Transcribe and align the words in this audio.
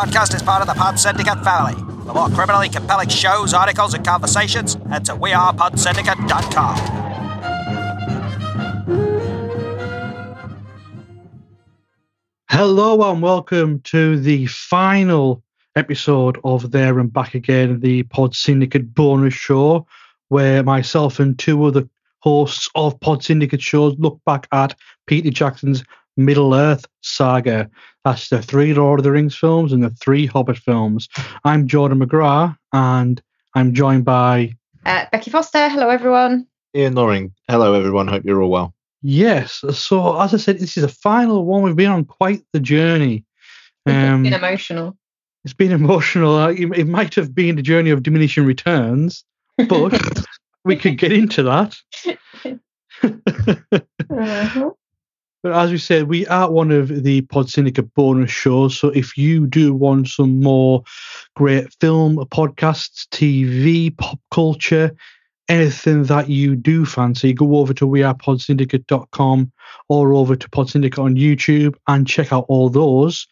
podcast 0.00 0.34
is 0.34 0.42
part 0.42 0.62
of 0.62 0.66
the 0.66 0.72
Pod 0.72 0.98
Syndicate 0.98 1.44
family. 1.44 1.74
For 2.06 2.14
more 2.14 2.30
criminally 2.30 2.70
compelling 2.70 3.10
shows, 3.10 3.52
articles, 3.52 3.92
and 3.92 4.02
conversations, 4.02 4.78
head 4.88 5.04
to 5.04 5.12
wearepodsyndicate.com. 5.12 6.76
Hello 12.48 13.12
and 13.12 13.20
welcome 13.20 13.80
to 13.80 14.18
the 14.18 14.46
final 14.46 15.42
episode 15.76 16.40
of 16.44 16.70
There 16.70 16.98
and 16.98 17.12
Back 17.12 17.34
Again, 17.34 17.80
the 17.80 18.04
Pod 18.04 18.34
Syndicate 18.34 18.94
bonus 18.94 19.34
show, 19.34 19.86
where 20.28 20.62
myself 20.62 21.20
and 21.20 21.38
two 21.38 21.62
other 21.64 21.86
hosts 22.20 22.70
of 22.74 22.98
Pod 23.00 23.22
Syndicate 23.22 23.60
shows 23.60 23.96
look 23.98 24.18
back 24.24 24.48
at 24.50 24.74
Peter 25.06 25.28
Jackson's 25.28 25.84
Middle 26.16 26.54
Earth 26.54 26.86
saga. 27.02 27.68
That's 28.04 28.28
the 28.30 28.40
three 28.40 28.72
Lord 28.72 29.00
of 29.00 29.04
the 29.04 29.12
Rings 29.12 29.36
films 29.36 29.72
and 29.72 29.82
the 29.82 29.90
three 29.90 30.26
Hobbit 30.26 30.56
films. 30.58 31.08
I'm 31.44 31.68
Jordan 31.68 31.98
McGrath 32.00 32.56
and 32.72 33.20
I'm 33.54 33.74
joined 33.74 34.04
by 34.06 34.56
Uh, 34.86 35.04
Becky 35.12 35.30
Foster, 35.30 35.68
hello 35.68 35.90
everyone. 35.90 36.46
Ian 36.74 36.94
Loring. 36.94 37.34
Hello, 37.48 37.74
everyone. 37.74 38.08
Hope 38.08 38.24
you're 38.24 38.42
all 38.42 38.50
well. 38.50 38.74
Yes. 39.02 39.62
So 39.72 40.18
as 40.20 40.32
I 40.32 40.38
said, 40.38 40.58
this 40.58 40.76
is 40.76 40.82
the 40.82 40.88
final 40.88 41.44
one. 41.44 41.62
We've 41.62 41.76
been 41.76 41.90
on 41.90 42.04
quite 42.04 42.42
the 42.52 42.60
journey. 42.60 43.24
Um, 43.86 44.22
Been 44.22 44.32
emotional. 44.34 44.96
it's 45.44 45.54
been 45.54 45.72
emotional. 45.82 46.36
Uh, 46.36 46.48
It, 46.52 46.78
it 46.78 46.86
might 46.86 47.14
have 47.16 47.34
been 47.34 47.56
the 47.56 47.62
journey 47.62 47.90
of 47.90 48.02
diminishing 48.02 48.44
returns, 48.46 49.24
but 49.68 50.00
we 50.64 50.76
could 50.76 50.96
get 50.96 51.12
into 51.12 51.42
that. 51.42 51.76
Uh-huh. 53.02 54.70
But 55.42 55.52
as 55.52 55.70
we 55.70 55.78
said, 55.78 56.08
we 56.08 56.26
are 56.26 56.50
one 56.50 56.70
of 56.70 57.02
the 57.02 57.22
Pod 57.22 57.48
Syndicate 57.48 57.94
bonus 57.94 58.30
shows. 58.30 58.78
So 58.78 58.88
if 58.88 59.16
you 59.16 59.46
do 59.46 59.72
want 59.72 60.08
some 60.08 60.40
more 60.40 60.82
great 61.34 61.72
film, 61.80 62.16
podcasts, 62.16 63.06
TV, 63.08 63.96
pop 63.96 64.20
culture, 64.30 64.94
anything 65.48 66.04
that 66.04 66.28
you 66.28 66.56
do 66.56 66.84
fancy, 66.84 67.32
go 67.32 67.56
over 67.56 67.72
to 67.74 67.86
wearepodsyndicate.com 67.86 69.52
or 69.88 70.12
over 70.12 70.36
to 70.36 70.50
Pod 70.50 70.68
Syndicate 70.70 70.98
on 70.98 71.16
YouTube 71.16 71.74
and 71.88 72.06
check 72.06 72.32
out 72.32 72.44
all 72.48 72.68
those. 72.68 73.26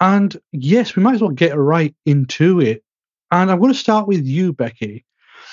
And 0.00 0.36
yes, 0.52 0.96
we 0.96 1.02
might 1.02 1.14
as 1.14 1.20
well 1.20 1.30
get 1.30 1.56
right 1.56 1.94
into 2.06 2.60
it. 2.60 2.82
And 3.30 3.50
I'm 3.50 3.58
going 3.58 3.72
to 3.72 3.78
start 3.78 4.06
with 4.06 4.24
you, 4.24 4.52
Becky. 4.52 5.04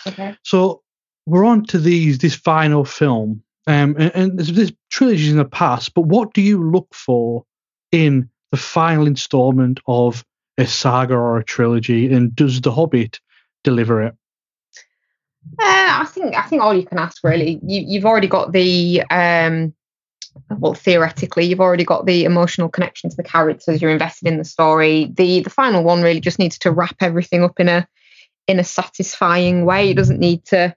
Okay. 0.07 0.35
So 0.43 0.81
we're 1.25 1.45
on 1.45 1.65
to 1.65 1.77
these 1.77 2.17
this 2.17 2.35
final 2.35 2.85
film, 2.85 3.43
um, 3.67 3.95
and, 3.97 4.11
and 4.15 4.37
there's, 4.37 4.51
there's 4.53 4.73
trilogies 4.89 5.31
in 5.31 5.37
the 5.37 5.45
past, 5.45 5.93
but 5.93 6.01
what 6.01 6.33
do 6.33 6.41
you 6.41 6.63
look 6.71 6.93
for 6.93 7.45
in 7.91 8.29
the 8.51 8.57
final 8.57 9.07
installment 9.07 9.79
of 9.87 10.25
a 10.57 10.65
saga 10.65 11.13
or 11.13 11.37
a 11.37 11.43
trilogy? 11.43 12.11
And 12.11 12.35
does 12.35 12.61
The 12.61 12.71
Hobbit 12.71 13.19
deliver 13.63 14.01
it? 14.01 14.15
Uh, 15.59 16.01
I 16.01 16.05
think 16.05 16.35
I 16.35 16.43
think 16.43 16.61
all 16.61 16.73
you 16.73 16.85
can 16.85 16.99
ask 16.99 17.23
really. 17.23 17.59
You 17.63 17.83
you've 17.87 18.05
already 18.05 18.27
got 18.27 18.51
the 18.51 19.03
um 19.09 19.73
well 20.49 20.75
theoretically 20.75 21.45
you've 21.45 21.59
already 21.59 21.83
got 21.83 22.05
the 22.05 22.25
emotional 22.25 22.69
connection 22.69 23.09
to 23.09 23.15
the 23.15 23.23
characters, 23.23 23.81
you're 23.81 23.91
invested 23.91 24.27
in 24.27 24.37
the 24.37 24.45
story. 24.45 25.11
The 25.11 25.41
the 25.41 25.49
final 25.49 25.83
one 25.83 26.03
really 26.03 26.19
just 26.19 26.37
needs 26.37 26.59
to 26.59 26.71
wrap 26.71 26.95
everything 27.01 27.43
up 27.43 27.59
in 27.59 27.69
a 27.69 27.87
in 28.47 28.59
a 28.59 28.63
satisfying 28.63 29.65
way. 29.65 29.89
It 29.89 29.97
doesn't 29.97 30.19
need 30.19 30.45
to 30.45 30.75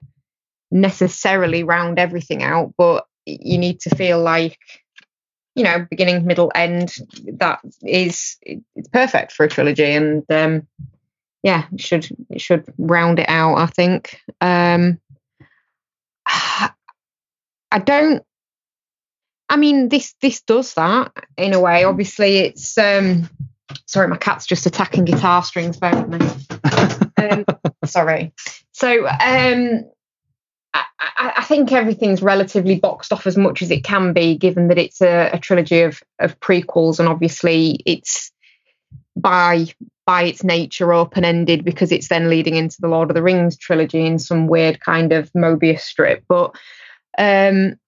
necessarily 0.75 1.63
round 1.63 1.97
everything 1.97 2.43
out, 2.43 2.73
but 2.77 3.05
you 3.25 3.57
need 3.57 3.79
to 3.79 3.95
feel 3.95 4.21
like 4.21 4.59
you 5.55 5.63
know 5.63 5.87
beginning 5.89 6.25
middle 6.25 6.51
end 6.53 6.93
that 7.39 7.59
is 7.81 8.37
it's 8.41 8.89
perfect 8.89 9.31
for 9.31 9.45
a 9.45 9.49
trilogy 9.49 9.85
and 9.85 10.23
um 10.29 10.67
yeah 11.43 11.65
it 11.71 11.79
should 11.79 12.05
it 12.29 12.41
should 12.41 12.65
round 12.77 13.19
it 13.19 13.29
out 13.29 13.55
i 13.55 13.65
think. 13.65 14.19
Um 14.41 14.99
i 16.27 17.79
don't 17.83 18.21
i 19.49 19.55
mean 19.55 19.87
this 19.89 20.13
this 20.21 20.41
does 20.41 20.73
that 20.73 21.13
in 21.37 21.53
a 21.53 21.59
way. 21.59 21.85
Obviously 21.85 22.37
it's 22.39 22.77
um 22.77 23.29
sorry 23.85 24.09
my 24.09 24.17
cat's 24.17 24.45
just 24.45 24.65
attacking 24.65 25.05
guitar 25.05 25.41
strings 25.41 25.77
bear 25.77 26.03
with 26.03 26.21
me. 26.21 26.27
Um, 27.17 27.45
sorry. 27.85 28.33
So 28.73 29.07
um 29.07 29.85
I, 30.99 31.33
I 31.37 31.43
think 31.43 31.71
everything's 31.71 32.21
relatively 32.21 32.79
boxed 32.79 33.13
off 33.13 33.27
as 33.27 33.37
much 33.37 33.61
as 33.61 33.71
it 33.71 33.83
can 33.83 34.13
be, 34.13 34.37
given 34.37 34.67
that 34.67 34.77
it's 34.77 35.01
a, 35.01 35.29
a 35.33 35.39
trilogy 35.39 35.81
of 35.81 36.01
of 36.19 36.39
prequels, 36.39 36.99
and 36.99 37.07
obviously 37.07 37.79
it's 37.85 38.31
by 39.15 39.67
by 40.05 40.23
its 40.23 40.43
nature 40.43 40.93
open 40.93 41.25
ended 41.25 41.65
because 41.65 41.91
it's 41.91 42.09
then 42.09 42.29
leading 42.29 42.55
into 42.55 42.79
the 42.79 42.87
Lord 42.87 43.09
of 43.09 43.15
the 43.15 43.23
Rings 43.23 43.57
trilogy 43.57 44.05
in 44.05 44.19
some 44.19 44.47
weird 44.47 44.79
kind 44.79 45.11
of 45.11 45.31
Mobius 45.33 45.81
strip. 45.81 46.23
But 46.27 46.55
um, 47.17 47.79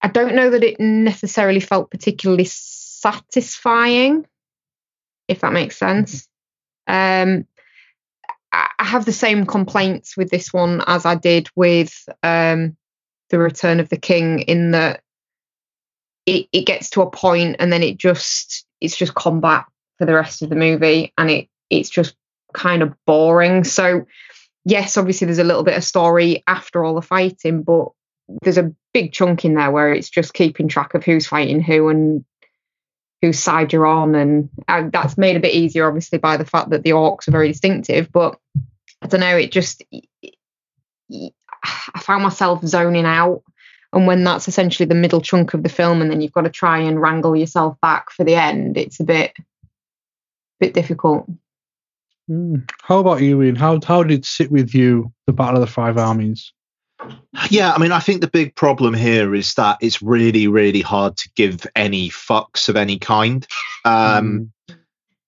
I 0.00 0.08
don't 0.08 0.36
know 0.36 0.50
that 0.50 0.62
it 0.62 0.78
necessarily 0.78 1.60
felt 1.60 1.90
particularly 1.90 2.44
satisfying, 2.44 4.26
if 5.26 5.40
that 5.40 5.52
makes 5.52 5.76
sense. 5.76 6.28
Um, 6.86 7.46
I 8.54 8.84
have 8.84 9.04
the 9.04 9.12
same 9.12 9.46
complaints 9.46 10.16
with 10.16 10.30
this 10.30 10.52
one 10.52 10.82
as 10.86 11.04
I 11.04 11.14
did 11.14 11.48
with 11.56 11.92
um, 12.22 12.76
the 13.30 13.38
Return 13.38 13.80
of 13.80 13.88
the 13.88 13.96
King, 13.96 14.40
in 14.40 14.70
that 14.72 15.02
it, 16.26 16.46
it 16.52 16.66
gets 16.66 16.90
to 16.90 17.02
a 17.02 17.10
point 17.10 17.56
and 17.58 17.72
then 17.72 17.82
it 17.82 17.98
just 17.98 18.64
it's 18.80 18.96
just 18.96 19.14
combat 19.14 19.66
for 19.98 20.06
the 20.06 20.14
rest 20.14 20.42
of 20.42 20.48
the 20.48 20.56
movie, 20.56 21.12
and 21.18 21.30
it 21.30 21.48
it's 21.70 21.90
just 21.90 22.14
kind 22.52 22.82
of 22.82 22.94
boring. 23.06 23.64
So 23.64 24.06
yes, 24.64 24.96
obviously 24.96 25.26
there's 25.26 25.38
a 25.38 25.44
little 25.44 25.64
bit 25.64 25.76
of 25.76 25.84
story 25.84 26.42
after 26.46 26.84
all 26.84 26.94
the 26.94 27.02
fighting, 27.02 27.62
but 27.62 27.88
there's 28.42 28.58
a 28.58 28.72
big 28.92 29.12
chunk 29.12 29.44
in 29.44 29.54
there 29.54 29.70
where 29.70 29.92
it's 29.92 30.08
just 30.08 30.34
keeping 30.34 30.68
track 30.68 30.94
of 30.94 31.04
who's 31.04 31.26
fighting 31.26 31.60
who 31.60 31.88
and 31.88 32.24
whose 33.24 33.38
side 33.38 33.72
you're 33.72 33.86
on, 33.86 34.14
and, 34.14 34.50
and 34.68 34.92
that's 34.92 35.16
made 35.16 35.34
a 35.34 35.40
bit 35.40 35.54
easier, 35.54 35.86
obviously, 35.86 36.18
by 36.18 36.36
the 36.36 36.44
fact 36.44 36.70
that 36.70 36.82
the 36.82 36.90
orcs 36.90 37.26
are 37.26 37.32
very 37.32 37.48
distinctive. 37.48 38.12
But 38.12 38.38
I 39.00 39.06
don't 39.06 39.20
know, 39.20 39.36
it 39.36 39.50
just 39.50 39.82
I 41.10 42.00
found 42.00 42.22
myself 42.22 42.62
zoning 42.64 43.06
out. 43.06 43.42
And 43.94 44.06
when 44.06 44.24
that's 44.24 44.46
essentially 44.46 44.86
the 44.86 44.94
middle 44.94 45.22
chunk 45.22 45.54
of 45.54 45.62
the 45.62 45.68
film, 45.70 46.02
and 46.02 46.10
then 46.10 46.20
you've 46.20 46.32
got 46.32 46.42
to 46.42 46.50
try 46.50 46.80
and 46.80 47.00
wrangle 47.00 47.34
yourself 47.34 47.80
back 47.80 48.10
for 48.10 48.24
the 48.24 48.34
end, 48.34 48.76
it's 48.76 49.00
a 49.00 49.04
bit, 49.04 49.32
bit 50.60 50.74
difficult. 50.74 51.26
Hmm. 52.28 52.56
How 52.82 52.98
about 52.98 53.22
you, 53.22 53.42
Ian? 53.42 53.56
How 53.56 53.80
how 53.86 54.02
did 54.02 54.18
it 54.18 54.26
sit 54.26 54.50
with 54.50 54.74
you, 54.74 55.12
the 55.26 55.32
Battle 55.32 55.62
of 55.62 55.66
the 55.66 55.72
Five 55.72 55.96
Armies? 55.96 56.52
Yeah, 57.50 57.72
I 57.72 57.78
mean, 57.78 57.92
I 57.92 57.98
think 57.98 58.20
the 58.20 58.28
big 58.28 58.54
problem 58.54 58.94
here 58.94 59.34
is 59.34 59.54
that 59.54 59.78
it's 59.80 60.00
really, 60.00 60.46
really 60.48 60.80
hard 60.80 61.16
to 61.18 61.30
give 61.34 61.66
any 61.74 62.08
fucks 62.08 62.68
of 62.68 62.76
any 62.76 62.98
kind. 62.98 63.46
Um, 63.84 64.52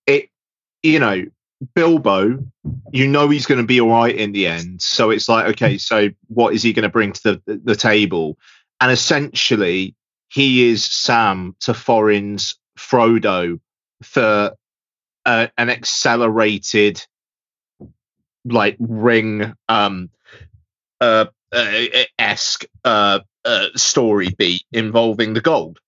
it, 0.06 0.31
you 0.82 0.99
know, 0.99 1.27
Bilbo, 1.75 2.38
you 2.93 3.09
know 3.09 3.28
he's 3.28 3.47
going 3.47 3.60
to 3.60 3.66
be 3.66 3.81
all 3.81 3.91
right 3.91 4.15
in 4.15 4.32
the 4.32 4.47
end. 4.47 4.82
So 4.82 5.10
it's 5.10 5.28
like, 5.28 5.47
okay, 5.49 5.78
so 5.78 6.10
what 6.28 6.54
is 6.54 6.62
he 6.62 6.72
going 6.72 6.84
to 6.84 6.88
bring 6.88 7.12
to 7.12 7.41
the 7.47 7.60
the 7.65 7.75
table? 7.75 8.38
And 8.81 8.91
essentially, 8.91 9.94
he 10.28 10.69
is 10.69 10.84
Sam 10.84 11.56
to 11.60 11.72
Thorin's 11.72 12.56
Frodo 12.78 13.59
for 14.03 14.53
uh, 15.25 15.47
an 15.56 15.71
accelerated, 15.71 17.04
like 18.44 18.77
ring, 18.78 19.54
um, 19.69 20.10
uh, 21.00 21.27
esque 21.52 22.64
uh, 22.84 23.20
uh, 23.44 23.66
story 23.76 24.28
beat 24.38 24.64
involving 24.72 25.34
the 25.34 25.41
gold 25.41 25.78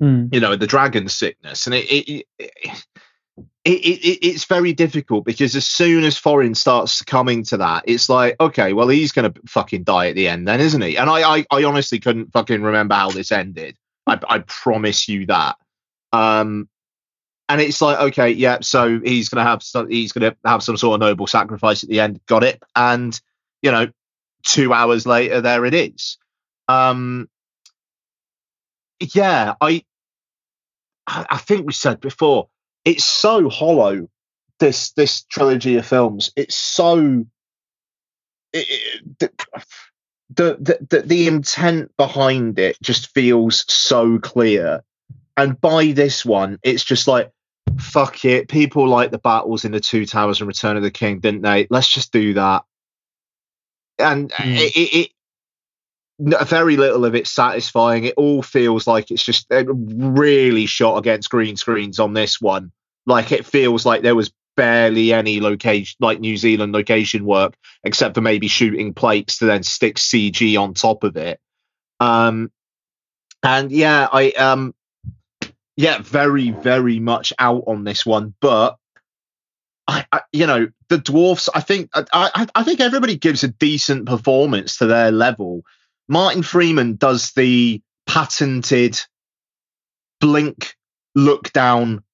Hmm. 0.00 0.28
you 0.32 0.40
know 0.40 0.56
the 0.56 0.66
dragon 0.66 1.08
sickness. 1.10 1.66
And 1.66 1.74
it 1.74 1.84
it, 1.92 2.26
it, 2.38 2.50
it, 3.64 3.70
it 3.74 4.26
it's 4.26 4.46
very 4.46 4.72
difficult 4.72 5.26
because 5.26 5.54
as 5.54 5.68
soon 5.68 6.04
as 6.04 6.18
Thorin 6.18 6.56
starts 6.56 7.02
coming 7.02 7.44
to 7.44 7.58
that 7.58 7.84
it's 7.86 8.08
like 8.08 8.34
okay 8.40 8.72
well 8.72 8.88
he's 8.88 9.12
gonna 9.12 9.34
fucking 9.46 9.84
die 9.84 10.08
at 10.08 10.14
the 10.14 10.26
end 10.26 10.48
then 10.48 10.58
isn't 10.58 10.80
he? 10.80 10.96
And 10.96 11.10
i 11.10 11.36
i, 11.36 11.46
I 11.50 11.64
honestly 11.64 12.00
couldn't 12.00 12.32
fucking 12.32 12.62
remember 12.62 12.94
how 12.94 13.10
this 13.10 13.30
ended. 13.30 13.76
I, 14.06 14.18
I 14.26 14.38
promise 14.38 15.06
you 15.06 15.26
that. 15.26 15.56
Um 16.14 16.66
and 17.50 17.60
it's 17.60 17.82
like 17.82 17.98
okay 17.98 18.30
yeah 18.30 18.58
so 18.62 19.00
he's 19.00 19.28
gonna 19.28 19.46
have 19.46 19.62
some 19.62 19.90
he's 19.90 20.12
gonna 20.12 20.34
have 20.46 20.62
some 20.62 20.78
sort 20.78 20.94
of 20.94 21.00
noble 21.06 21.26
sacrifice 21.26 21.82
at 21.82 21.90
the 21.90 22.00
end. 22.00 22.20
Got 22.24 22.44
it. 22.44 22.62
And 22.74 23.20
you 23.60 23.70
know 23.70 23.88
two 24.42 24.72
hours 24.72 25.06
later 25.06 25.40
there 25.40 25.64
it 25.64 25.74
is 25.74 26.18
um 26.68 27.28
yeah 29.14 29.54
i 29.60 29.82
I 31.10 31.38
think 31.38 31.66
we 31.66 31.72
said 31.72 32.00
before, 32.00 32.48
it's 32.84 33.04
so 33.04 33.48
hollow. 33.48 34.08
This 34.58 34.92
this 34.92 35.22
trilogy 35.22 35.76
of 35.76 35.86
films, 35.86 36.32
it's 36.36 36.54
so 36.54 37.24
it, 38.52 38.66
it, 38.68 39.02
the, 39.18 39.30
the 40.28 40.86
the 40.90 41.00
the 41.00 41.26
intent 41.28 41.96
behind 41.96 42.58
it 42.58 42.76
just 42.82 43.14
feels 43.14 43.64
so 43.72 44.18
clear. 44.18 44.84
And 45.34 45.58
by 45.58 45.92
this 45.92 46.26
one, 46.26 46.58
it's 46.62 46.84
just 46.84 47.08
like 47.08 47.32
fuck 47.78 48.26
it. 48.26 48.48
People 48.48 48.86
like 48.86 49.10
the 49.10 49.18
battles 49.18 49.64
in 49.64 49.72
the 49.72 49.80
Two 49.80 50.04
Towers 50.04 50.42
and 50.42 50.48
Return 50.48 50.76
of 50.76 50.82
the 50.82 50.90
King, 50.90 51.20
didn't 51.20 51.40
they? 51.40 51.66
Let's 51.70 51.88
just 51.88 52.12
do 52.12 52.34
that. 52.34 52.64
And 54.00 54.30
Mm. 54.30 54.56
it, 54.58 54.76
it, 54.76 54.96
it 54.98 55.10
very 56.46 56.76
little 56.76 57.04
of 57.04 57.14
it's 57.14 57.30
satisfying. 57.30 58.04
It 58.04 58.14
all 58.16 58.42
feels 58.42 58.86
like 58.86 59.10
it's 59.10 59.24
just 59.24 59.50
uh, 59.50 59.64
really 59.72 60.66
shot 60.66 60.98
against 60.98 61.30
green 61.30 61.56
screens 61.56 61.98
on 61.98 62.12
this 62.12 62.40
one. 62.40 62.72
Like 63.06 63.32
it 63.32 63.46
feels 63.46 63.86
like 63.86 64.02
there 64.02 64.14
was 64.14 64.32
barely 64.56 65.12
any 65.12 65.40
location, 65.40 65.96
like 66.00 66.20
New 66.20 66.36
Zealand 66.36 66.72
location 66.72 67.24
work, 67.24 67.54
except 67.84 68.14
for 68.14 68.20
maybe 68.20 68.48
shooting 68.48 68.92
plates 68.92 69.38
to 69.38 69.46
then 69.46 69.62
stick 69.62 69.96
CG 69.96 70.60
on 70.60 70.74
top 70.74 71.04
of 71.04 71.16
it. 71.16 71.40
Um, 72.00 72.50
and 73.42 73.72
yeah, 73.72 74.06
I 74.12 74.32
um, 74.32 74.74
yeah, 75.76 75.98
very 76.02 76.50
very 76.50 77.00
much 77.00 77.32
out 77.38 77.64
on 77.66 77.84
this 77.84 78.04
one, 78.04 78.34
but. 78.40 78.76
I, 79.90 80.06
I, 80.12 80.20
you 80.32 80.46
know, 80.46 80.68
the 80.88 80.98
dwarfs. 80.98 81.48
I 81.52 81.60
think 81.60 81.90
I, 81.92 82.46
I, 82.54 82.62
think 82.62 82.80
everybody 82.80 83.16
gives 83.16 83.42
a 83.42 83.48
decent 83.48 84.06
performance 84.06 84.78
to 84.78 84.86
their 84.86 85.10
level. 85.10 85.62
Martin 86.08 86.44
Freeman 86.44 86.94
does 86.94 87.32
the 87.32 87.82
patented 88.06 89.00
blink, 90.20 90.76
look 91.16 91.52
down, 91.52 92.04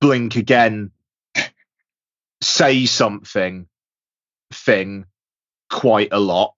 blink 0.00 0.36
again, 0.36 0.92
say 2.40 2.86
something 2.86 3.66
thing 4.52 5.06
quite 5.68 6.10
a 6.12 6.20
lot. 6.20 6.54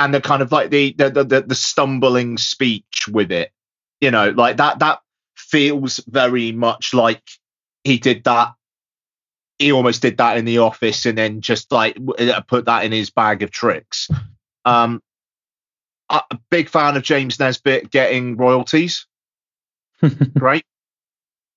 And 0.00 0.12
the 0.12 0.20
kind 0.20 0.42
of 0.42 0.50
like 0.50 0.70
the, 0.70 0.92
the, 0.92 1.10
the, 1.10 1.42
the 1.42 1.54
stumbling 1.54 2.36
speech 2.36 3.06
with 3.08 3.30
it, 3.30 3.52
you 4.00 4.10
know, 4.10 4.30
like 4.30 4.56
that 4.56 4.80
that 4.80 5.00
feels 5.36 5.98
very 6.08 6.50
much 6.50 6.94
like 6.94 7.22
he 7.84 7.98
did 7.98 8.24
that. 8.24 8.54
He 9.60 9.72
almost 9.72 10.00
did 10.00 10.16
that 10.16 10.38
in 10.38 10.46
the 10.46 10.58
office 10.58 11.04
and 11.04 11.16
then 11.16 11.42
just 11.42 11.70
like 11.70 11.96
uh, 12.18 12.40
put 12.40 12.64
that 12.64 12.84
in 12.84 12.92
his 12.92 13.10
bag 13.10 13.42
of 13.42 13.50
tricks. 13.50 14.08
Um, 14.64 15.02
a 16.10 16.38
big 16.50 16.68
fan 16.68 16.96
of 16.96 17.02
James 17.02 17.38
Nesbitt 17.38 17.90
getting 17.90 18.36
royalties. 18.36 19.06
Great. 20.38 20.64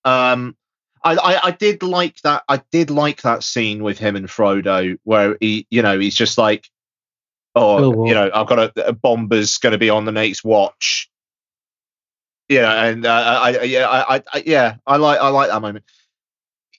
Um, 0.05 0.55
I, 1.03 1.15
I, 1.15 1.47
I 1.47 1.51
did 1.51 1.81
like 1.81 2.21
that. 2.21 2.43
I 2.47 2.61
did 2.71 2.89
like 2.89 3.21
that 3.23 3.43
scene 3.43 3.83
with 3.83 3.97
him 3.97 4.15
and 4.15 4.27
Frodo, 4.27 4.97
where 5.03 5.37
he, 5.39 5.65
you 5.71 5.81
know, 5.81 5.97
he's 5.99 6.15
just 6.15 6.37
like, 6.37 6.69
oh, 7.55 7.95
Oh, 7.95 8.05
you 8.05 8.13
know, 8.13 8.29
I've 8.33 8.47
got 8.47 8.59
a, 8.59 8.87
a 8.89 8.93
Bombur's 8.93 9.57
going 9.57 9.71
to 9.71 9.79
be 9.79 9.89
on 9.89 10.05
the 10.05 10.11
next 10.11 10.43
watch. 10.43 11.09
Yeah, 12.47 12.85
and 12.85 13.05
uh, 13.05 13.39
I, 13.41 13.53
I, 13.53 13.63
yeah, 13.63 13.87
I, 13.87 14.21
I, 14.31 14.43
yeah, 14.45 14.75
I 14.85 14.97
like, 14.97 15.19
I 15.19 15.29
like 15.29 15.49
that 15.49 15.61
moment. 15.61 15.85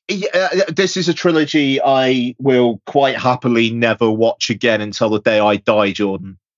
Yeah, 0.08 0.28
uh, 0.34 0.72
this 0.74 0.96
is 0.96 1.08
a 1.08 1.14
trilogy 1.14 1.80
I 1.82 2.34
will 2.38 2.80
quite 2.86 3.16
happily 3.16 3.70
never 3.70 4.10
watch 4.10 4.50
again 4.50 4.80
until 4.80 5.10
the 5.10 5.20
day 5.20 5.40
I 5.40 5.56
die, 5.56 5.92
Jordan. 5.92 6.38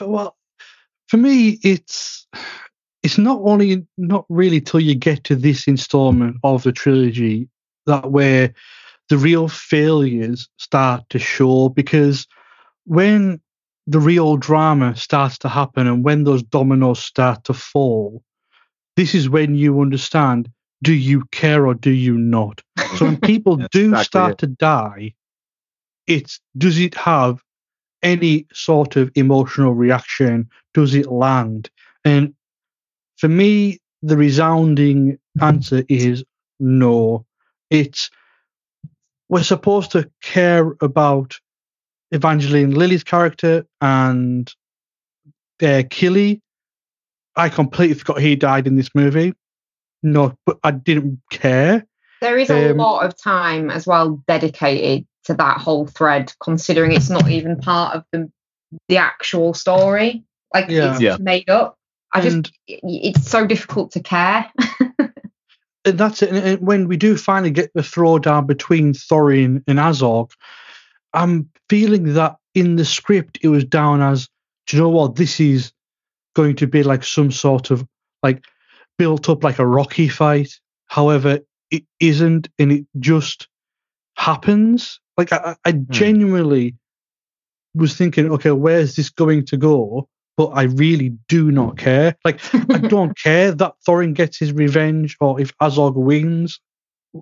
Well, 0.00 0.36
for 1.08 1.16
me, 1.18 1.58
it's 1.62 2.26
it's 3.02 3.18
not 3.18 3.40
only 3.42 3.86
not 3.96 4.24
really 4.28 4.60
till 4.60 4.80
you 4.80 4.94
get 4.94 5.24
to 5.24 5.36
this 5.36 5.68
installment 5.68 6.38
of 6.42 6.62
the 6.64 6.72
trilogy 6.72 7.48
that 7.86 8.10
where 8.10 8.52
the 9.08 9.18
real 9.18 9.48
failures 9.48 10.48
start 10.58 11.04
to 11.10 11.18
show 11.18 11.68
because 11.68 12.26
when 12.84 13.40
the 13.86 14.00
real 14.00 14.36
drama 14.36 14.96
starts 14.96 15.38
to 15.38 15.48
happen 15.48 15.86
and 15.86 16.04
when 16.04 16.24
those 16.24 16.42
dominoes 16.42 16.98
start 16.98 17.44
to 17.44 17.54
fall, 17.54 18.22
this 18.96 19.14
is 19.14 19.28
when 19.28 19.54
you 19.54 19.80
understand 19.80 20.50
do 20.82 20.92
you 20.92 21.24
care 21.32 21.66
or 21.66 21.74
do 21.74 21.90
you 21.90 22.16
not? 22.16 22.62
So 22.96 23.06
when 23.06 23.20
people 23.20 23.56
do 23.56 23.86
exactly 23.86 24.04
start 24.04 24.32
it. 24.32 24.38
to 24.38 24.46
die, 24.48 25.14
it's 26.06 26.40
does 26.56 26.78
it 26.78 26.94
have 26.94 27.42
any 28.02 28.46
sort 28.52 28.96
of 28.96 29.10
emotional 29.14 29.74
reaction? 29.74 30.48
Does 30.74 30.94
it 30.94 31.10
land? 31.10 31.70
And 32.04 32.34
for 33.16 33.28
me, 33.28 33.78
the 34.02 34.16
resounding 34.16 35.18
answer 35.40 35.84
is 35.88 36.24
no. 36.60 37.26
It's 37.70 38.10
we're 39.28 39.42
supposed 39.42 39.90
to 39.92 40.08
care 40.22 40.76
about 40.80 41.38
Evangeline 42.12 42.72
Lilly's 42.72 43.02
character 43.02 43.66
and 43.80 44.52
uh, 45.60 45.82
Kili. 45.88 46.40
I 47.34 47.48
completely 47.48 47.94
forgot 47.94 48.20
he 48.20 48.36
died 48.36 48.66
in 48.66 48.76
this 48.76 48.94
movie. 48.94 49.34
No, 50.02 50.34
but 50.46 50.58
I 50.62 50.70
didn't 50.70 51.20
care. 51.30 51.86
There 52.20 52.38
is 52.38 52.50
a 52.50 52.70
Um, 52.70 52.78
lot 52.78 53.04
of 53.04 53.20
time 53.20 53.70
as 53.70 53.86
well 53.86 54.22
dedicated 54.28 55.06
to 55.24 55.34
that 55.34 55.58
whole 55.58 55.86
thread, 55.86 56.32
considering 56.42 56.92
it's 56.92 57.10
not 57.10 57.28
even 57.28 57.58
part 57.58 57.94
of 57.96 58.04
the 58.12 58.30
the 58.88 58.96
actual 58.98 59.54
story. 59.54 60.24
Like 60.52 60.68
Yeah. 60.68 60.92
it's 60.92 61.00
Yeah. 61.00 61.16
made 61.20 61.48
up. 61.48 61.78
I 62.12 62.20
just 62.20 62.34
And- 62.36 62.50
it's 62.68 63.28
so 63.28 63.46
difficult 63.46 63.92
to 63.92 64.00
care. 64.00 64.50
and 64.98 65.98
that's 65.98 66.22
it. 66.22 66.30
And- 66.30 66.38
and 66.38 66.60
when 66.60 66.88
we 66.88 66.96
do 66.96 67.16
finally 67.16 67.50
get 67.52 67.70
the 67.74 67.82
throwdown 67.82 68.46
between 68.46 68.92
Thorin 68.92 69.62
and 69.66 69.78
Azog, 69.78 70.30
I'm 71.12 71.48
feeling 71.68 72.14
that 72.14 72.36
in 72.54 72.76
the 72.76 72.84
script 72.84 73.38
it 73.42 73.48
was 73.48 73.64
down 73.64 74.02
as, 74.02 74.28
do 74.66 74.76
you 74.76 74.82
know 74.82 74.88
what? 74.88 75.14
This 75.16 75.38
is 75.40 75.72
going 76.34 76.56
to 76.56 76.66
be 76.66 76.82
like 76.82 77.04
some 77.04 77.30
sort 77.30 77.70
of 77.70 77.86
like 78.22 78.44
built 78.98 79.28
up 79.28 79.44
like 79.44 79.58
a 79.58 79.66
Rocky 79.66 80.08
fight. 80.08 80.60
However, 80.86 81.40
it 81.70 81.84
isn't, 82.00 82.48
and 82.58 82.72
it 82.72 82.86
just 82.98 83.48
happens. 84.16 85.00
Like 85.16 85.32
I, 85.32 85.36
I 85.36 85.56
I 85.64 85.72
hmm. 85.72 85.84
genuinely 85.90 86.76
was 87.74 87.96
thinking, 87.96 88.32
okay, 88.32 88.50
where's 88.50 88.96
this 88.96 89.10
going 89.10 89.44
to 89.46 89.56
go? 89.56 90.08
But 90.36 90.48
I 90.48 90.64
really 90.64 91.16
do 91.28 91.50
not 91.50 91.78
care. 91.78 92.16
Like 92.24 92.40
I 92.54 92.78
don't 92.88 93.16
care 93.16 93.52
that 93.52 93.74
Thorin 93.86 94.14
gets 94.14 94.38
his 94.38 94.52
revenge 94.52 95.16
or 95.20 95.40
if 95.40 95.56
Azog 95.58 95.94
wins. 95.94 96.60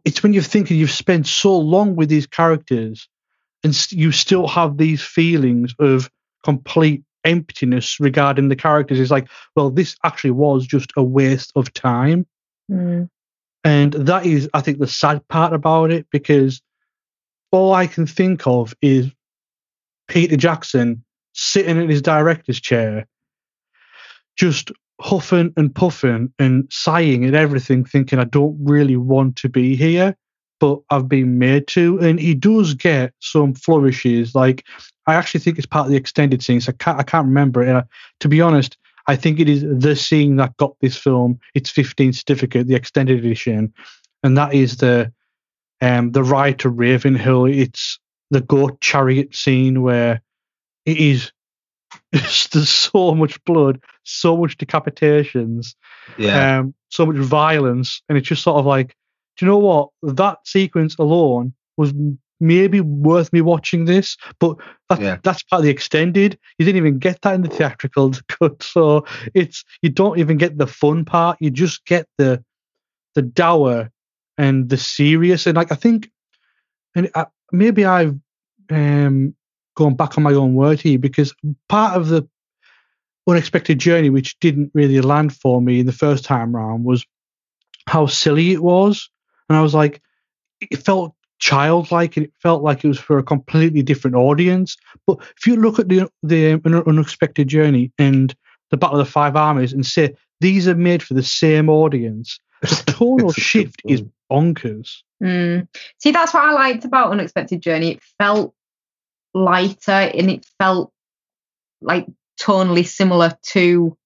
It's 0.05 0.23
when 0.23 0.33
you're 0.33 0.43
thinking 0.43 0.77
you've 0.77 0.91
spent 0.91 1.27
so 1.29 1.57
long 1.57 1.95
with 1.95 2.09
these 2.09 2.27
characters 2.27 3.09
and 3.63 3.93
you 3.93 4.11
still 4.11 4.49
have 4.49 4.77
these 4.77 5.03
feelings 5.03 5.75
of 5.79 6.11
complete 6.43 7.05
emptiness 7.25 7.99
regarding 8.01 8.49
the 8.49 8.57
characters. 8.57 9.01
It's 9.01 9.11
like, 9.11 9.29
well, 9.57 9.71
this 9.71 9.97
actually 10.05 10.33
was 10.33 10.67
just 10.67 10.93
a 10.97 11.03
waste 11.03 11.53
of 11.57 11.73
time. 11.73 12.27
Mm. 12.71 13.09
And 13.65 13.93
that 13.95 14.27
is, 14.27 14.49
I 14.53 14.61
think, 14.61 14.79
the 14.79 14.87
sad 14.87 15.27
part 15.29 15.53
about 15.53 15.91
it 15.91 16.07
because 16.11 16.61
all 17.51 17.73
I 17.73 17.87
can 17.87 18.07
think 18.07 18.47
of 18.47 18.75
is 18.83 19.11
Peter 20.09 20.37
Jackson 20.37 21.05
sitting 21.33 21.81
in 21.81 21.89
his 21.89 22.03
director's 22.03 22.61
chair, 22.61 23.07
just 24.37 24.71
huffing 25.01 25.53
and 25.57 25.75
puffing 25.75 26.33
and 26.39 26.69
sighing 26.71 27.25
at 27.25 27.35
everything, 27.35 27.85
thinking, 27.85 28.19
I 28.19 28.25
don't 28.25 28.57
really 28.61 28.97
want 28.97 29.37
to 29.37 29.49
be 29.49 29.77
here, 29.77 30.17
but 30.61 30.81
I've 30.91 31.09
been 31.09 31.39
made 31.39 31.67
to. 31.69 31.99
And 32.01 32.19
he 32.19 32.35
does 32.35 32.75
get 32.75 33.13
some 33.21 33.55
flourishes. 33.55 34.35
Like, 34.35 34.65
I 35.07 35.15
actually 35.15 35.41
think 35.41 35.59
it's 35.59 35.67
part 35.67 35.87
of 35.87 35.91
the 35.91 35.97
extended 35.99 36.43
scenes. 36.43 36.69
I 36.69 36.73
can't, 36.73 36.99
I 36.99 37.03
can't 37.03 37.27
remember 37.27 37.63
it. 37.63 37.69
And 37.69 37.79
I- 37.79 37.85
to 38.21 38.29
be 38.29 38.41
honest, 38.41 38.77
I 39.07 39.17
think 39.17 39.39
it 39.41 39.49
is 39.49 39.63
the 39.63 39.95
scene 39.97 40.37
that 40.37 40.57
got 40.57 40.77
this 40.81 40.97
film 40.97 41.39
its 41.55 41.71
15th 41.71 42.15
certificate, 42.17 42.67
the 42.67 42.75
extended 42.75 43.19
edition, 43.19 43.75
and 44.23 44.39
that 44.39 44.55
is 44.55 44.79
the 44.79 45.13
um 45.83 46.13
the 46.13 46.23
ride 46.23 46.59
to 46.61 46.71
Ravenhill. 46.71 47.45
It's 47.45 47.99
the 48.31 48.41
goat 48.41 48.81
chariot 48.81 49.35
scene 49.35 49.83
where 49.83 50.23
it 50.87 50.97
is 50.97 51.33
there's 52.13 52.69
so 52.71 53.15
much 53.15 53.43
blood, 53.45 53.81
so 54.05 54.37
much 54.37 54.57
decapitations, 54.57 55.75
Yeah. 56.17 56.59
um, 56.61 56.75
so 56.89 57.05
much 57.07 57.17
violence, 57.17 58.01
and 58.09 58.17
it's 58.17 58.29
just 58.29 58.43
sort 58.43 58.59
of 58.59 58.67
like, 58.67 58.97
do 59.37 59.45
you 59.45 59.51
know 59.51 59.59
what? 59.59 59.89
That 60.03 60.39
sequence 60.47 60.97
alone 60.99 61.53
was 61.77 61.93
maybe 62.41 62.81
worth 62.81 63.33
me 63.33 63.41
watching 63.41 63.85
this, 63.85 64.17
but 64.39 64.57
that, 64.91 65.01
Yeah. 65.01 65.19
that's 65.23 65.43
part 65.45 65.61
of 65.61 65.65
the 65.65 65.71
extended. 65.71 66.39
You 66.59 66.67
didn't 66.67 66.79
even 66.79 66.99
get 66.99 67.23
that 67.23 67.35
in 67.35 67.43
the 67.43 67.49
theatrical 67.49 68.13
cut, 68.29 68.63
so 68.63 69.05
it's 69.35 69.65
you 69.83 69.91
don't 69.91 70.19
even 70.19 70.37
get 70.37 70.59
the 70.59 70.67
fun 70.67 71.05
part. 71.05 71.39
You 71.41 71.51
just 71.51 71.85
get 71.87 72.07
the 72.19 72.45
the 73.15 73.23
dour 73.23 73.91
and 74.37 74.69
the 74.69 74.77
serious, 74.77 75.47
and 75.47 75.57
like 75.57 75.73
I 75.73 75.77
think, 75.77 76.11
and 76.95 77.11
I, 77.15 77.27
maybe 77.53 77.85
I've 77.85 78.17
um 78.71 79.35
gone 79.77 79.95
back 79.95 80.17
on 80.17 80.23
my 80.25 80.33
own 80.33 80.55
word 80.55 80.81
here 80.81 80.99
because 80.99 81.35
part 81.69 81.97
of 81.97 82.09
the 82.09 82.29
unexpected 83.27 83.79
journey, 83.79 84.11
which 84.11 84.39
didn't 84.41 84.71
really 84.75 85.01
land 85.01 85.35
for 85.35 85.61
me 85.61 85.81
in 85.81 85.87
the 85.87 85.93
first 85.93 86.25
time 86.25 86.55
round, 86.55 86.85
was 86.85 87.05
how 87.87 88.07
silly 88.07 88.53
it 88.53 88.63
was. 88.63 89.09
And 89.49 89.57
I 89.57 89.63
was 89.63 89.75
like, 89.75 90.01
it 90.61 90.77
felt 90.85 91.15
childlike 91.39 92.17
and 92.17 92.27
it 92.27 92.33
felt 92.41 92.63
like 92.63 92.85
it 92.85 92.89
was 92.89 92.99
for 92.99 93.19
a 93.19 93.23
completely 93.23 93.83
different 93.83 94.17
audience. 94.17 94.77
But 95.07 95.19
if 95.37 95.47
you 95.47 95.57
look 95.57 95.79
at 95.79 95.89
the 95.89 96.09
the 96.23 96.61
unexpected 96.87 97.49
journey 97.49 97.93
and 97.99 98.35
the 98.71 98.77
Battle 98.77 98.99
of 98.99 99.07
the 99.07 99.13
Five 99.13 99.37
Armies 99.37 99.73
and 99.73 99.85
say 99.85 100.15
these 100.41 100.67
are 100.69 100.75
made 100.75 101.03
for 101.03 101.15
the 101.15 101.23
same 101.23 101.69
audience, 101.69 102.39
the 102.63 102.83
tonal 102.87 103.33
shift 103.33 103.83
is 103.87 104.03
bonkers. 104.31 105.03
Mm. 105.23 105.69
See, 105.99 106.11
that's 106.11 106.35
what 106.35 106.45
I 106.45 106.53
liked 106.53 106.85
about 106.85 107.13
Unexpected 107.13 107.61
Journey. 107.61 107.93
It 107.93 108.03
felt 108.19 108.55
lighter 109.33 109.93
and 109.93 110.31
it 110.31 110.47
felt 110.59 110.93
like 111.81 112.07
tonally 112.41 112.87
similar 112.87 113.37
to 113.53 113.97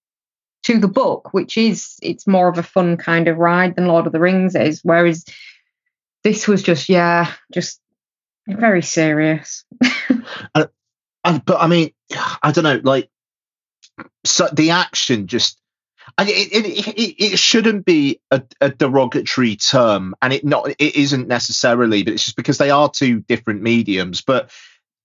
to 0.68 0.78
the 0.78 0.88
book, 0.88 1.32
which 1.32 1.56
is 1.56 1.96
it's 2.02 2.26
more 2.26 2.48
of 2.48 2.58
a 2.58 2.62
fun 2.62 2.98
kind 2.98 3.26
of 3.26 3.38
ride 3.38 3.74
than 3.74 3.86
Lord 3.86 4.06
of 4.06 4.12
the 4.12 4.20
Rings 4.20 4.54
is. 4.54 4.80
Whereas 4.82 5.24
this 6.22 6.46
was 6.46 6.62
just 6.62 6.90
yeah, 6.90 7.32
just 7.52 7.80
very 8.46 8.82
serious. 8.82 9.64
but 10.54 10.70
I 11.24 11.66
mean, 11.66 11.92
I 12.42 12.52
don't 12.52 12.64
know, 12.64 12.80
like 12.82 13.08
so 14.24 14.48
the 14.52 14.70
action 14.70 15.26
just 15.26 15.58
and 16.18 16.28
it, 16.28 16.52
it, 16.52 16.88
it, 16.88 17.24
it 17.24 17.38
shouldn't 17.38 17.84
be 17.84 18.20
a, 18.30 18.42
a, 18.60 18.70
derogatory 18.70 19.56
term 19.56 20.14
and 20.22 20.32
it 20.32 20.44
not 20.44 20.70
it 20.70 20.96
isn't 20.96 21.28
necessarily 21.28 22.02
but 22.02 22.14
it's 22.14 22.24
just 22.24 22.36
because 22.36 22.58
they 22.58 22.70
are 22.70 22.88
two 22.88 23.20
different 23.20 23.62
mediums 23.62 24.22
but 24.22 24.50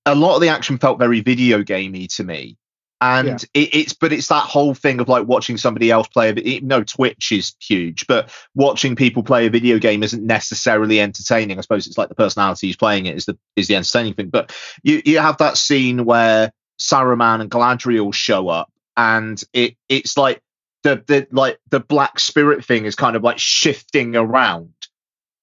a 0.05 0.15
lot 0.15 0.35
of 0.35 0.41
the 0.41 0.49
action 0.49 0.77
felt 0.77 0.99
very 0.99 1.21
video 1.21 1.63
gamey 1.63 2.07
to 2.07 2.23
me 2.23 2.57
and 3.03 3.27
yeah. 3.27 3.61
it, 3.61 3.75
it's 3.75 3.93
but 3.93 4.13
it's 4.13 4.27
that 4.27 4.45
whole 4.45 4.73
thing 4.73 5.01
of 5.01 5.09
like 5.09 5.27
watching 5.27 5.57
somebody 5.57 5.91
else 5.91 6.07
play 6.07 6.29
a 6.29 6.33
bit 6.33 6.63
no 6.63 6.83
twitch 6.83 7.33
is 7.33 7.53
huge 7.59 8.07
but 8.07 8.31
watching 8.55 8.95
people 8.95 9.23
play 9.23 9.45
a 9.45 9.49
video 9.49 9.77
game 9.77 10.03
isn't 10.03 10.25
necessarily 10.25 11.01
entertaining. 11.01 11.57
I 11.57 11.61
suppose 11.61 11.85
it's 11.85 11.97
like 11.97 12.09
the 12.09 12.15
personality 12.15 12.67
who's 12.67 12.77
playing 12.77 13.05
it 13.05 13.15
is 13.15 13.25
the 13.25 13.37
is 13.55 13.67
the 13.67 13.75
entertaining 13.75 14.13
thing. 14.13 14.29
But 14.29 14.55
you 14.83 15.01
you 15.05 15.19
have 15.19 15.37
that 15.37 15.57
scene 15.57 16.05
where 16.05 16.51
saruman 16.79 17.41
and 17.41 17.51
galadriel 17.51 18.13
show 18.13 18.47
up 18.47 18.71
and 18.95 19.41
it 19.51 19.75
it's 19.89 20.17
like 20.17 20.41
the 20.83 21.03
the 21.07 21.27
like 21.31 21.59
the 21.69 21.81
black 21.81 22.19
spirit 22.19 22.63
thing 22.63 22.85
is 22.85 22.95
kind 22.95 23.15
of 23.15 23.23
like 23.23 23.37
shifting 23.37 24.15
around. 24.15 24.73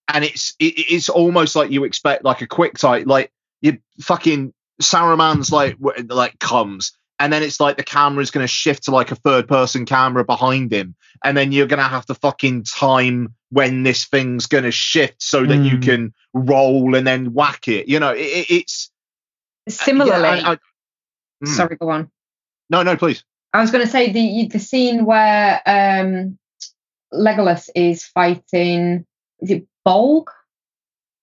And 0.09 0.25
it's 0.25 0.55
it, 0.59 0.75
it's 0.91 1.11
almost 1.11 1.55
like 1.55 1.71
you 1.71 1.85
expect 1.85 2.25
like 2.25 2.41
a 2.41 2.47
quick 2.47 2.79
type 2.79 3.07
like 3.07 3.31
you 3.61 3.79
fucking 4.01 4.55
Saruman's 4.81 5.53
like 5.53 5.77
like 6.09 6.39
comes 6.39 6.93
and 7.21 7.33
then 7.33 7.43
it's 7.45 7.61
like 7.61 7.77
the 7.77 7.85
camera 7.85 8.23
is 8.23 8.33
going 8.33 8.43
to 8.43 8.49
shift 8.49 8.85
to 8.85 8.91
like 8.91 9.13
a 9.13 9.15
third 9.15 9.47
person 9.47 9.87
camera 9.87 10.25
behind 10.25 10.73
him 10.73 10.97
and 11.23 11.37
then 11.37 11.53
you're 11.53 11.69
going 11.69 11.79
to 11.79 11.85
have 11.85 12.07
to 12.07 12.15
fucking 12.15 12.65
time 12.65 13.35
when 13.51 13.85
this 13.85 14.07
thing's 14.07 14.47
going 14.47 14.65
to 14.65 14.73
shift 14.73 15.23
so 15.23 15.45
that 15.45 15.59
mm. 15.59 15.65
you 15.65 15.77
hmm. 15.77 15.83
can 15.83 16.15
roll 16.35 16.97
and 16.97 17.07
then 17.07 17.33
whack 17.33 17.69
it 17.69 17.87
you 17.89 18.01
know 18.01 18.11
it, 18.11 18.47
it's 18.51 18.91
similarly 19.69 20.23
yeah, 20.23 20.49
I, 20.49 20.53
I, 20.53 20.57
mm. 21.45 21.49
sorry 21.49 21.77
go 21.77 21.91
on 21.91 22.11
no 22.69 22.83
no 22.83 22.97
please 22.97 23.23
I 23.53 23.61
was 23.61 23.71
going 23.71 23.85
to 23.85 23.91
say 23.91 24.13
the 24.13 24.47
the 24.47 24.59
scene 24.59 25.05
where 25.05 25.61
um, 25.67 26.39
Legolas 27.13 27.69
is 27.75 28.05
fighting. 28.05 29.07
Is 29.41 29.51
it 29.51 29.67
Bolg? 29.87 30.27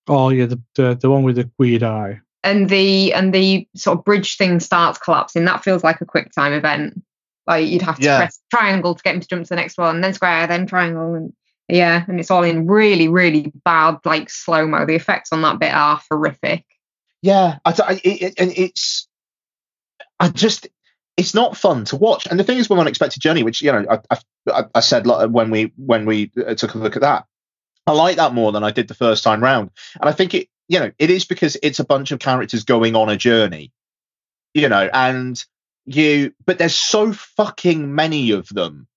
Oh 0.07 0.29
yeah, 0.29 0.45
the, 0.45 0.61
the 0.75 0.95
the 0.95 1.09
one 1.09 1.23
with 1.23 1.37
the 1.37 1.49
weird 1.57 1.83
eye. 1.83 2.21
And 2.43 2.69
the 2.69 3.13
and 3.13 3.33
the 3.33 3.67
sort 3.75 3.97
of 3.97 4.05
bridge 4.05 4.37
thing 4.37 4.59
starts 4.59 4.99
collapsing. 4.99 5.45
That 5.45 5.63
feels 5.63 5.83
like 5.83 6.01
a 6.01 6.05
quick 6.05 6.31
time 6.31 6.53
event. 6.53 7.03
Like 7.45 7.67
you'd 7.67 7.81
have 7.81 7.97
to 7.97 8.03
yeah. 8.03 8.17
press 8.17 8.39
triangle 8.53 8.95
to 8.95 9.03
get 9.03 9.15
him 9.15 9.21
to 9.21 9.27
jump 9.27 9.43
to 9.43 9.49
the 9.49 9.55
next 9.55 9.77
one, 9.77 10.01
then 10.01 10.13
square, 10.13 10.47
then 10.47 10.67
triangle, 10.67 11.15
and 11.15 11.33
yeah, 11.67 12.05
and 12.07 12.19
it's 12.19 12.31
all 12.31 12.43
in 12.43 12.67
really, 12.67 13.07
really 13.07 13.51
bad, 13.65 13.97
like 14.05 14.29
slow 14.29 14.67
mo. 14.67 14.85
The 14.85 14.95
effects 14.95 15.33
on 15.33 15.41
that 15.41 15.59
bit 15.59 15.73
are 15.73 15.99
horrific. 16.09 16.65
Yeah, 17.21 17.57
I, 17.65 17.71
I 17.71 18.01
it, 18.03 18.33
and 18.37 18.51
it's 18.55 19.07
I 20.19 20.29
just 20.29 20.67
it's 21.17 21.33
not 21.33 21.57
fun 21.57 21.85
to 21.85 21.95
watch. 21.95 22.27
And 22.27 22.39
the 22.39 22.43
thing 22.43 22.57
is, 22.57 22.69
with 22.69 22.79
Unexpected 22.79 23.21
Journey, 23.21 23.43
which 23.43 23.61
you 23.61 23.71
know, 23.71 23.85
I, 23.89 24.17
I, 24.49 24.65
I 24.75 24.79
said 24.79 25.07
when 25.07 25.49
we 25.49 25.73
when 25.75 26.05
we 26.05 26.31
uh, 26.45 26.53
took 26.53 26.75
a 26.75 26.77
look 26.77 26.95
at 26.95 27.01
that, 27.01 27.25
I 27.85 27.91
like 27.91 28.17
that 28.17 28.33
more 28.33 28.51
than 28.51 28.63
I 28.63 28.71
did 28.71 28.87
the 28.87 28.93
first 28.93 29.23
time 29.23 29.43
round. 29.43 29.71
And 29.99 30.09
I 30.09 30.13
think 30.13 30.33
it, 30.33 30.47
you 30.67 30.79
know, 30.79 30.91
it 30.99 31.09
is 31.09 31.25
because 31.25 31.57
it's 31.63 31.79
a 31.79 31.85
bunch 31.85 32.11
of 32.11 32.19
characters 32.19 32.63
going 32.63 32.95
on 32.95 33.09
a 33.09 33.17
journey, 33.17 33.71
you 34.53 34.69
know, 34.69 34.89
and 34.93 35.43
you, 35.85 36.33
but 36.45 36.57
there's 36.57 36.75
so 36.75 37.13
fucking 37.13 37.93
many 37.95 38.31
of 38.31 38.47
them 38.49 38.87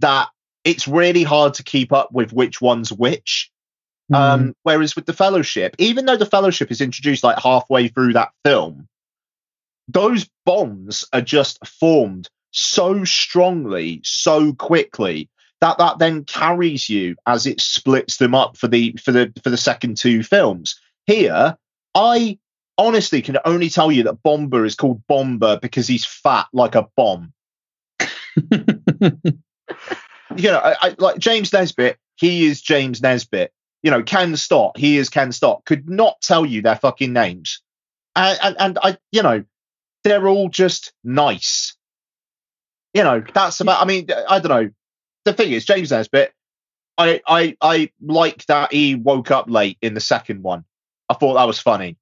that 0.00 0.28
it's 0.64 0.86
really 0.86 1.24
hard 1.24 1.54
to 1.54 1.64
keep 1.64 1.92
up 1.92 2.12
with 2.12 2.32
which 2.32 2.60
one's 2.60 2.92
which. 2.92 3.50
Mm. 4.12 4.16
Um, 4.16 4.56
whereas 4.62 4.94
with 4.94 5.06
the 5.06 5.12
Fellowship, 5.12 5.74
even 5.78 6.06
though 6.06 6.16
the 6.16 6.26
Fellowship 6.26 6.70
is 6.70 6.80
introduced 6.80 7.24
like 7.24 7.38
halfway 7.38 7.88
through 7.88 8.12
that 8.12 8.30
film, 8.44 8.88
those 9.88 10.28
bonds 10.44 11.06
are 11.12 11.20
just 11.20 11.64
formed 11.66 12.28
so 12.52 13.04
strongly, 13.04 14.00
so 14.04 14.52
quickly 14.52 15.28
that 15.62 15.78
that 15.78 15.98
then 15.98 16.24
carries 16.24 16.88
you 16.88 17.14
as 17.24 17.46
it 17.46 17.60
splits 17.60 18.16
them 18.16 18.34
up 18.34 18.56
for 18.56 18.66
the 18.66 18.94
for 19.02 19.12
the 19.12 19.32
for 19.42 19.48
the 19.48 19.56
second 19.56 19.96
two 19.96 20.22
films. 20.24 20.78
Here, 21.06 21.56
I 21.94 22.38
honestly 22.78 23.22
can 23.22 23.38
only 23.44 23.68
tell 23.68 23.92
you 23.92 24.04
that 24.04 24.22
Bombur 24.22 24.64
is 24.64 24.74
called 24.74 25.02
Bombur 25.06 25.60
because 25.60 25.86
he's 25.86 26.04
fat 26.04 26.46
like 26.52 26.74
a 26.74 26.88
bomb. 26.96 27.32
you 28.50 28.60
know, 30.36 30.58
I, 30.58 30.76
I, 30.80 30.94
like 30.98 31.18
James 31.18 31.52
Nesbitt, 31.52 31.98
he 32.16 32.46
is 32.46 32.62
James 32.62 33.02
Nesbitt. 33.02 33.52
You 33.82 33.90
know, 33.90 34.02
Ken 34.02 34.36
Stott, 34.36 34.76
he 34.78 34.96
is 34.96 35.08
Ken 35.08 35.32
Stott. 35.32 35.64
Could 35.64 35.88
not 35.88 36.20
tell 36.20 36.46
you 36.46 36.62
their 36.62 36.76
fucking 36.76 37.12
names. 37.12 37.60
And, 38.14 38.38
and, 38.42 38.56
and 38.58 38.78
I, 38.82 38.96
you 39.10 39.22
know, 39.22 39.44
they're 40.04 40.28
all 40.28 40.48
just 40.48 40.92
nice. 41.02 41.76
You 42.94 43.02
know, 43.04 43.24
that's 43.34 43.60
about. 43.60 43.80
I 43.80 43.86
mean, 43.86 44.08
I 44.28 44.38
don't 44.38 44.50
know. 44.50 44.70
The 45.24 45.32
thing 45.32 45.52
is, 45.52 45.64
James 45.64 45.90
Nesbitt, 45.90 46.32
I 46.98 47.22
I 47.26 47.56
I 47.60 47.90
like 48.02 48.44
that 48.46 48.72
he 48.72 48.94
woke 48.94 49.30
up 49.30 49.48
late 49.48 49.78
in 49.80 49.94
the 49.94 50.00
second 50.00 50.42
one. 50.42 50.64
I 51.12 51.14
thought 51.14 51.34
that 51.34 51.46
was 51.46 51.60
funny. 51.60 51.98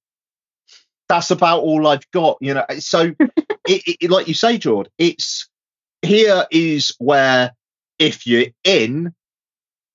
That's 1.08 1.32
about 1.32 1.62
all 1.62 1.88
I've 1.88 2.08
got. 2.12 2.38
You 2.40 2.54
know, 2.54 2.64
so 2.78 3.12
it, 3.66 3.96
it, 4.00 4.10
like 4.10 4.28
you 4.28 4.34
say, 4.34 4.56
George, 4.56 4.86
it's 4.98 5.48
here 6.02 6.46
is 6.52 6.94
where 6.98 7.52
if 7.98 8.26
you're 8.26 8.46
in, 8.62 9.12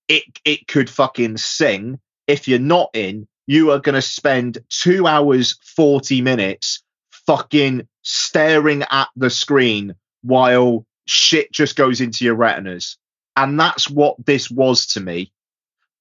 it 0.09 0.23
it 0.43 0.67
could 0.67 0.89
fucking 0.89 1.37
sing. 1.37 1.99
If 2.27 2.47
you're 2.47 2.59
not 2.59 2.89
in, 2.93 3.27
you 3.47 3.71
are 3.71 3.79
going 3.79 3.95
to 3.95 4.01
spend 4.01 4.57
two 4.69 5.07
hours 5.07 5.57
forty 5.63 6.21
minutes 6.21 6.83
fucking 7.25 7.87
staring 8.01 8.83
at 8.91 9.07
the 9.15 9.29
screen 9.29 9.95
while 10.23 10.85
shit 11.07 11.53
just 11.53 11.77
goes 11.77 12.01
into 12.01 12.25
your 12.25 12.35
retinas. 12.35 12.97
And 13.37 13.57
that's 13.57 13.89
what 13.89 14.25
this 14.25 14.51
was 14.51 14.87
to 14.87 14.99
me. 14.99 15.31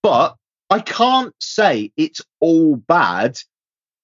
But 0.02 0.36
I 0.74 0.80
can't 0.80 1.32
say 1.38 1.92
it's 1.96 2.20
all 2.40 2.74
bad 2.74 3.38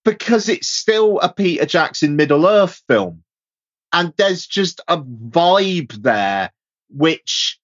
because 0.05 0.49
it's 0.49 0.69
still 0.69 1.19
a 1.19 1.29
Peter 1.33 1.67
Jackson 1.67 2.15
Middle 2.15 2.47
Earth 2.47 2.81
film. 2.87 3.25
And 3.93 4.15
there's 4.17 4.47
just 4.47 4.81
a 4.87 4.99
vibe 4.99 6.00
there 6.00 6.53
which 6.89 7.59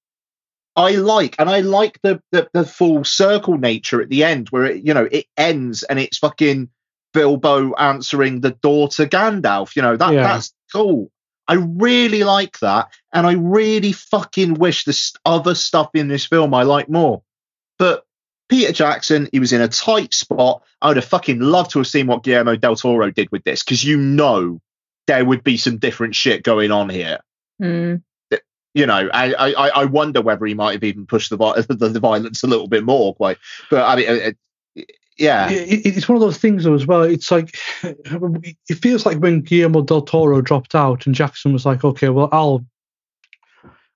I 0.75 0.97
like. 0.97 1.37
And 1.39 1.49
I 1.49 1.61
like 1.61 2.01
the, 2.03 2.21
the, 2.33 2.49
the 2.53 2.65
full 2.65 3.05
circle 3.05 3.57
nature 3.57 4.03
at 4.03 4.09
the 4.09 4.25
end 4.25 4.49
where 4.49 4.65
it, 4.65 4.83
you 4.85 4.93
know, 4.93 5.09
it 5.09 5.27
ends 5.37 5.85
and 5.85 6.01
it's 6.01 6.19
fucking 6.19 6.69
Bilbo 7.15 7.75
answering 7.75 8.41
the 8.41 8.51
door 8.51 8.89
to 8.89 9.07
Gandalf. 9.07 9.77
You 9.77 9.83
know, 9.83 9.97
that 9.97 10.15
yeah. 10.15 10.23
that's 10.25 10.53
cool. 10.73 11.13
I 11.47 11.55
really 11.55 12.25
like 12.25 12.59
that. 12.59 12.89
And 13.13 13.25
I 13.25 13.35
really 13.35 13.93
fucking 13.93 14.55
wish 14.55 14.83
the 14.83 15.01
other 15.25 15.55
stuff 15.55 15.91
in 15.95 16.09
this 16.09 16.27
film 16.27 16.55
I 16.55 16.65
like 16.65 16.89
more. 16.89 17.23
But 17.79 18.03
Peter 18.49 18.73
Jackson, 18.73 19.29
he 19.33 19.41
was 19.41 19.53
in 19.53 19.61
a 19.61 19.69
tight 19.69 20.15
spot. 20.15 20.63
I 20.81 20.89
would 20.89 20.97
have 20.97 21.05
fucking 21.05 21.41
loved 21.41 21.73
to 21.73 21.81
have 21.81 21.87
seen 21.87 22.07
what 22.07 22.23
Guillermo 22.23 22.57
del 22.57 22.77
Toro 22.77 23.11
did 23.11 23.31
with 23.33 23.45
this 23.45 23.63
because 23.63 23.85
you 23.85 23.97
know 23.97 24.61
there 25.07 25.25
would 25.25 25.43
be 25.43 25.57
some 25.57 25.79
different 25.79 26.15
shit 26.15 26.43
going 26.43 26.71
on 26.71 26.89
here. 26.89 27.19
Mm. 27.61 28.03
You 28.75 28.85
know, 28.85 29.09
I, 29.13 29.33
I 29.33 29.69
I 29.69 29.85
wonder 29.87 30.21
whether 30.21 30.45
he 30.45 30.53
might 30.53 30.75
have 30.75 30.85
even 30.85 31.07
pushed 31.07 31.31
the, 31.31 31.37
the, 31.69 31.89
the 31.89 32.01
violence 32.01 32.43
a 32.43 32.47
little 32.47 32.69
bit 32.69 32.85
more. 32.85 33.17
Like, 33.19 33.39
but 33.71 33.83
I 33.83 33.97
mean, 33.97 34.37
yeah, 35.19 35.51
it, 35.51 35.87
it's 35.87 36.09
one 36.09 36.17
of 36.17 36.21
those 36.21 36.37
things 36.37 36.65
though 36.65 36.75
as 36.75 36.87
well. 36.87 37.03
It's 37.03 37.31
like 37.31 37.57
it 37.83 38.75
feels 38.83 39.07
like 39.07 39.19
when 39.19 39.41
Guillermo 39.41 39.83
del 39.83 40.03
Toro 40.03 40.43
dropped 40.43 40.75
out 40.75 41.07
and 41.07 41.15
Jackson 41.15 41.53
was 41.53 41.65
like, 41.65 41.85
okay, 41.85 42.11
well, 42.11 42.29
I'll 42.33 42.67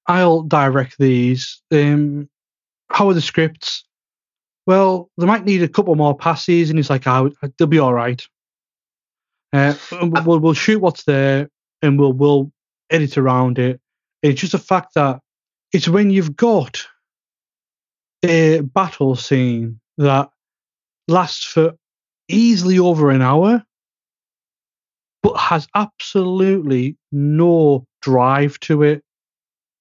I'll 0.06 0.42
direct 0.42 0.96
these. 0.98 1.60
Um, 1.70 2.28
how 2.88 3.08
are 3.08 3.14
the 3.14 3.20
scripts? 3.20 3.84
Well, 4.66 5.10
they 5.16 5.26
might 5.26 5.44
need 5.44 5.62
a 5.62 5.68
couple 5.68 5.94
more 5.94 6.16
passes, 6.16 6.70
and 6.70 6.78
he's 6.78 6.90
like, 6.90 7.06
oh, 7.06 7.30
they'll 7.58 7.66
be 7.66 7.78
all 7.78 7.94
right. 7.94 8.22
Uh, 9.52 9.74
we'll, 10.24 10.38
we'll 10.38 10.54
shoot 10.54 10.80
what's 10.80 11.04
there, 11.04 11.48
and 11.82 11.98
we'll 11.98 12.12
we'll 12.12 12.52
edit 12.90 13.18
around 13.18 13.58
it. 13.58 13.80
It's 14.22 14.40
just 14.40 14.54
a 14.54 14.58
fact 14.58 14.94
that 14.94 15.20
it's 15.72 15.88
when 15.88 16.10
you've 16.10 16.36
got 16.36 16.84
a 18.22 18.60
battle 18.60 19.16
scene 19.16 19.80
that 19.98 20.30
lasts 21.08 21.44
for 21.44 21.72
easily 22.28 22.78
over 22.78 23.10
an 23.10 23.22
hour, 23.22 23.64
but 25.22 25.36
has 25.36 25.66
absolutely 25.74 26.96
no 27.10 27.86
drive 28.02 28.60
to 28.60 28.82
it. 28.82 29.02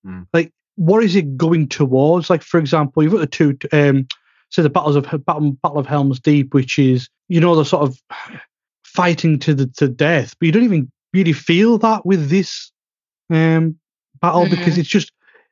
Mm. 0.05 0.27
Like 0.33 0.51
what 0.79 1.03
is 1.03 1.17
it 1.17 1.35
going 1.35 1.67
towards? 1.67 2.29
Like, 2.29 2.41
for 2.41 2.57
example, 2.57 3.03
you've 3.03 3.11
got 3.11 3.19
the 3.19 3.27
two, 3.27 3.57
um, 3.73 4.07
say 4.49 4.61
the 4.61 4.69
battles 4.69 4.95
of 4.95 5.03
Battle, 5.25 5.51
Battle 5.63 5.79
of 5.79 5.87
Helm's 5.87 6.19
Deep, 6.19 6.53
which 6.53 6.79
is 6.79 7.09
you 7.27 7.39
know 7.39 7.55
the 7.55 7.65
sort 7.65 7.83
of 7.83 7.99
fighting 8.83 9.39
to 9.39 9.53
the 9.53 9.67
to 9.77 9.87
death, 9.87 10.35
but 10.39 10.45
you 10.47 10.51
don't 10.51 10.63
even 10.63 10.91
really 11.13 11.33
feel 11.33 11.77
that 11.79 12.05
with 12.05 12.29
this 12.29 12.71
um, 13.31 13.75
battle 14.21 14.45
Mhm. 14.45 14.51
because 14.51 14.77
it's 14.77 14.89
just 14.89 15.11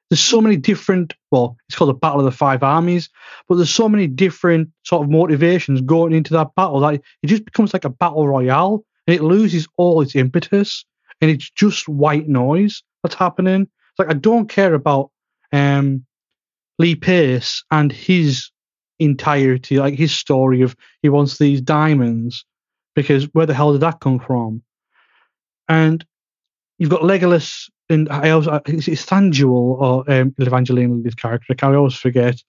there's 0.09 0.21
so 0.21 0.39
many 0.39 0.55
different. 0.55 1.13
Well, 1.31 1.57
it's 1.67 1.77
called 1.77 1.89
the 1.89 1.93
Battle 1.95 2.19
of 2.19 2.25
the 2.25 2.31
Five 2.31 2.63
Armies, 2.63 3.09
but 3.47 3.55
there's 3.55 3.69
so 3.69 3.89
many 3.89 4.07
different 4.07 4.69
sort 4.83 5.03
of 5.03 5.09
motivations 5.09 5.81
going 5.81 6.13
into 6.13 6.33
that 6.33 6.55
battle 6.55 6.79
that 6.79 6.93
it 6.95 7.27
just 7.27 7.43
becomes 7.45 7.73
like 7.73 7.83
a 7.85 7.89
battle 7.89 8.27
royale, 8.27 8.83
and 9.05 9.15
it 9.15 9.21
loses 9.21 9.67
all 9.77 10.01
its 10.01 10.15
impetus, 10.15 10.85
and 11.21 11.29
it's 11.29 11.49
just 11.51 11.89
white 11.89 12.27
noise 12.27 12.83
that's 13.03 13.15
happening. 13.15 13.61
It's 13.63 13.99
like 13.99 14.09
I 14.09 14.13
don't 14.13 14.47
care 14.47 14.73
about 14.73 15.11
um, 15.51 16.05
Lee 16.79 16.95
Pace 16.95 17.63
and 17.69 17.91
his 17.91 18.49
entirety, 18.99 19.77
like 19.79 19.93
his 19.95 20.11
story 20.13 20.61
of 20.61 20.75
he 21.01 21.09
wants 21.09 21.37
these 21.37 21.61
diamonds 21.61 22.45
because 22.95 23.25
where 23.33 23.45
the 23.45 23.53
hell 23.53 23.71
did 23.73 23.81
that 23.81 23.99
come 23.99 24.19
from? 24.19 24.61
And 25.69 26.05
you've 26.79 26.89
got 26.89 27.01
Legolas 27.01 27.69
and 27.89 28.09
I 28.09 28.31
also 28.31 28.59
is 28.65 28.87
it 28.87 28.93
Thranduil 28.99 29.49
or 29.49 30.11
um, 30.11 30.33
Evangeline 30.37 30.97
Lilly's 30.97 31.15
character? 31.15 31.53
I 31.61 31.73
always 31.75 31.95
forget. 31.95 32.41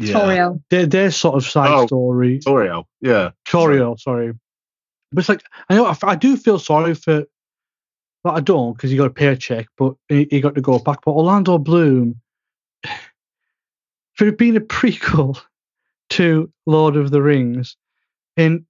Tauriel. 0.00 0.62
Their 0.70 0.86
their 0.86 1.10
sort 1.10 1.34
of 1.36 1.44
side 1.44 1.70
Oh. 1.70 1.86
story. 1.86 2.38
Tauriel. 2.38 2.84
Yeah. 3.00 3.30
Tauriel, 3.46 3.98
sorry. 3.98 4.32
But 5.10 5.20
it's 5.20 5.28
like 5.28 5.42
I 5.68 5.74
know 5.74 5.86
I, 5.86 5.96
I 6.02 6.14
do 6.14 6.36
feel 6.36 6.58
sorry 6.58 6.94
for, 6.94 7.24
but 8.22 8.34
I 8.34 8.40
don't 8.40 8.74
because 8.74 8.90
he 8.90 8.96
got 8.96 9.06
a 9.06 9.10
paycheck, 9.10 9.66
but 9.76 9.94
he, 10.08 10.28
he 10.30 10.40
got 10.40 10.54
to 10.54 10.60
go 10.60 10.78
back. 10.78 11.00
But 11.04 11.12
Orlando 11.12 11.58
Bloom, 11.58 12.20
for 14.14 14.26
it 14.26 14.38
being 14.38 14.56
a 14.56 14.60
prequel 14.60 15.40
to 16.18 16.50
Lord 16.66 16.96
of 16.96 17.10
the 17.10 17.22
Rings, 17.22 17.76
and 18.36 18.64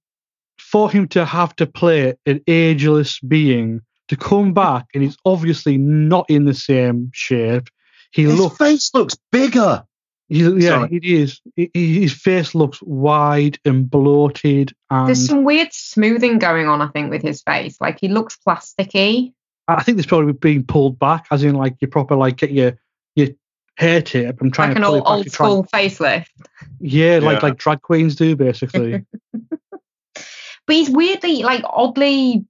for 0.57 0.89
him 0.91 1.07
to 1.09 1.25
have 1.25 1.55
to 1.57 1.65
play 1.65 2.13
an 2.25 2.41
ageless 2.47 3.19
being 3.19 3.81
to 4.07 4.15
come 4.15 4.53
back, 4.53 4.85
and 4.93 5.03
he's 5.03 5.17
obviously 5.25 5.77
not 5.77 6.29
in 6.29 6.45
the 6.45 6.53
same 6.53 7.09
shape. 7.13 7.67
He 8.11 8.23
His 8.23 8.39
looks 8.39 8.57
face 8.57 8.91
looks 8.93 9.15
bigger. 9.31 9.83
He, 10.27 10.41
yeah, 10.43 10.81
Sorry. 10.81 10.89
it 10.95 11.03
is. 11.03 11.41
He- 11.55 11.71
he- 11.73 12.01
His 12.01 12.13
face 12.13 12.53
looks 12.53 12.79
wide 12.83 13.57
and 13.65 13.89
bloated, 13.89 14.73
and 14.91 15.07
There's 15.07 15.25
some 15.27 15.43
weird 15.43 15.73
smoothing 15.73 16.37
going 16.39 16.67
on, 16.67 16.81
I 16.81 16.87
think, 16.87 17.09
with 17.09 17.21
his 17.23 17.41
face. 17.41 17.77
Like 17.81 17.99
he 17.99 18.07
looks 18.07 18.37
plasticky. 18.47 19.33
I 19.67 19.83
think 19.83 19.97
this 19.97 20.05
probably 20.07 20.33
being 20.33 20.63
pulled 20.63 20.97
back, 20.99 21.25
as 21.31 21.43
in 21.43 21.55
like 21.55 21.75
you 21.81 21.87
proper 21.87 22.15
like 22.15 22.37
get 22.37 22.51
your 22.51 22.77
your 23.81 23.89
hair 23.89 24.01
tip 24.01 24.41
and 24.41 24.53
trying 24.53 24.69
like 24.73 24.77
to 24.77 24.81
an 24.81 24.85
pull 24.87 24.95
old, 24.95 25.01
it 25.01 25.05
back. 25.05 25.11
old 25.11 25.23
to 25.25 25.29
try 25.29 25.45
and- 25.47 25.53
school 25.95 26.07
facelift. 26.09 26.25
yeah, 26.79 27.19
like 27.19 27.41
Yeah. 27.41 27.47
like 27.49 27.57
drag 27.57 27.81
queens 27.81 28.15
do 28.15 28.35
basically. 28.35 29.05
But 30.67 30.75
he's 30.75 30.89
weirdly, 30.91 31.41
like, 31.41 31.63
oddly, 31.65 32.45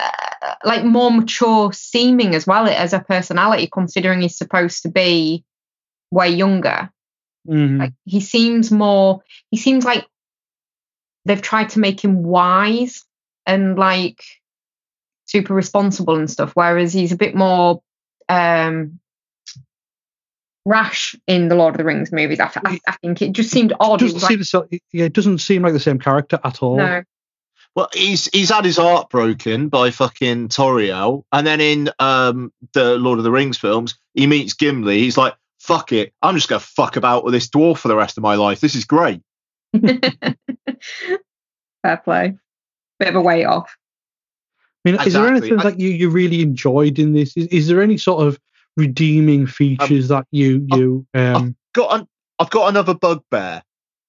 uh, 0.00 0.54
like 0.64 0.84
more 0.84 1.10
mature 1.12 1.72
seeming 1.72 2.34
as 2.34 2.44
well 2.44 2.66
as 2.66 2.92
a 2.92 2.98
personality, 2.98 3.68
considering 3.72 4.20
he's 4.22 4.36
supposed 4.36 4.82
to 4.82 4.88
be 4.88 5.44
way 6.10 6.30
younger. 6.30 6.90
Mhm. 7.48 7.78
Like 7.78 7.92
he 8.04 8.20
seems 8.20 8.72
more. 8.72 9.22
He 9.52 9.58
seems 9.58 9.84
like 9.84 10.06
they've 11.24 11.40
tried 11.40 11.68
to 11.70 11.78
make 11.78 12.00
him 12.04 12.22
wise 12.24 13.04
and 13.46 13.78
like 13.78 14.20
super 15.26 15.54
responsible 15.54 16.16
and 16.16 16.28
stuff, 16.30 16.50
whereas 16.54 16.92
he's 16.92 17.12
a 17.12 17.16
bit 17.16 17.34
more 17.34 17.82
um 18.28 18.98
rash 20.66 21.14
in 21.26 21.48
the 21.48 21.54
Lord 21.54 21.74
of 21.74 21.78
the 21.78 21.84
Rings 21.84 22.12
movies. 22.12 22.38
I, 22.40 22.50
I, 22.64 22.80
I 22.86 22.92
think 23.02 23.22
it 23.22 23.32
just 23.32 23.50
seemed 23.50 23.72
odd. 23.80 24.02
It 24.02 24.06
doesn't 24.06 24.14
was 24.14 24.22
seem 24.22 24.30
like, 24.30 24.38
the 24.38 24.44
so- 24.44 24.68
yeah, 24.92 25.04
it 25.06 25.12
doesn't 25.12 25.38
seem 25.38 25.62
like 25.62 25.72
the 25.72 25.80
same 25.80 25.98
character 25.98 26.38
at 26.44 26.62
all. 26.62 26.76
no, 26.76 27.02
Well, 27.74 27.88
he's 27.94 28.26
he's 28.26 28.50
had 28.50 28.64
his 28.64 28.76
heart 28.76 29.10
broken 29.10 29.68
by 29.68 29.90
fucking 29.90 30.48
Tauriel, 30.48 31.24
and 31.32 31.46
then 31.46 31.60
in 31.60 31.90
um 31.98 32.52
the 32.74 32.96
Lord 32.96 33.18
of 33.18 33.24
the 33.24 33.30
Rings 33.30 33.56
films, 33.58 33.94
he 34.14 34.26
meets 34.26 34.54
Gimli. 34.54 34.98
He's 34.98 35.16
like, 35.16 35.34
"Fuck 35.60 35.92
it, 35.92 36.12
I'm 36.20 36.34
just 36.34 36.48
gonna 36.48 36.60
fuck 36.60 36.96
about 36.96 37.24
with 37.24 37.32
this 37.34 37.48
dwarf 37.48 37.78
for 37.78 37.88
the 37.88 37.96
rest 37.96 38.16
of 38.18 38.22
my 38.22 38.34
life. 38.34 38.60
This 38.60 38.74
is 38.74 38.84
great." 38.84 39.22
fair 41.82 41.96
play. 42.04 42.36
Bit 42.98 43.08
of 43.08 43.14
a 43.16 43.20
weight 43.20 43.44
off. 43.44 43.76
I 44.84 44.90
mean, 44.90 45.00
is 45.02 45.12
there 45.12 45.26
anything 45.26 45.58
I- 45.58 45.62
that 45.64 45.80
you, 45.80 45.88
you 45.90 46.10
really 46.10 46.42
enjoyed 46.42 46.98
in 46.98 47.12
this? 47.12 47.36
Is, 47.36 47.46
is 47.48 47.68
there 47.68 47.82
any 47.82 47.96
sort 47.98 48.26
of 48.26 48.38
redeeming 48.80 49.46
features 49.46 50.08
that 50.08 50.26
you 50.30 50.66
you 50.68 51.06
um 51.14 51.56
Got 51.72 52.00
an, 52.00 52.08
I've 52.38 52.50
got 52.50 52.68
another 52.68 52.94
bugbear 52.94 53.62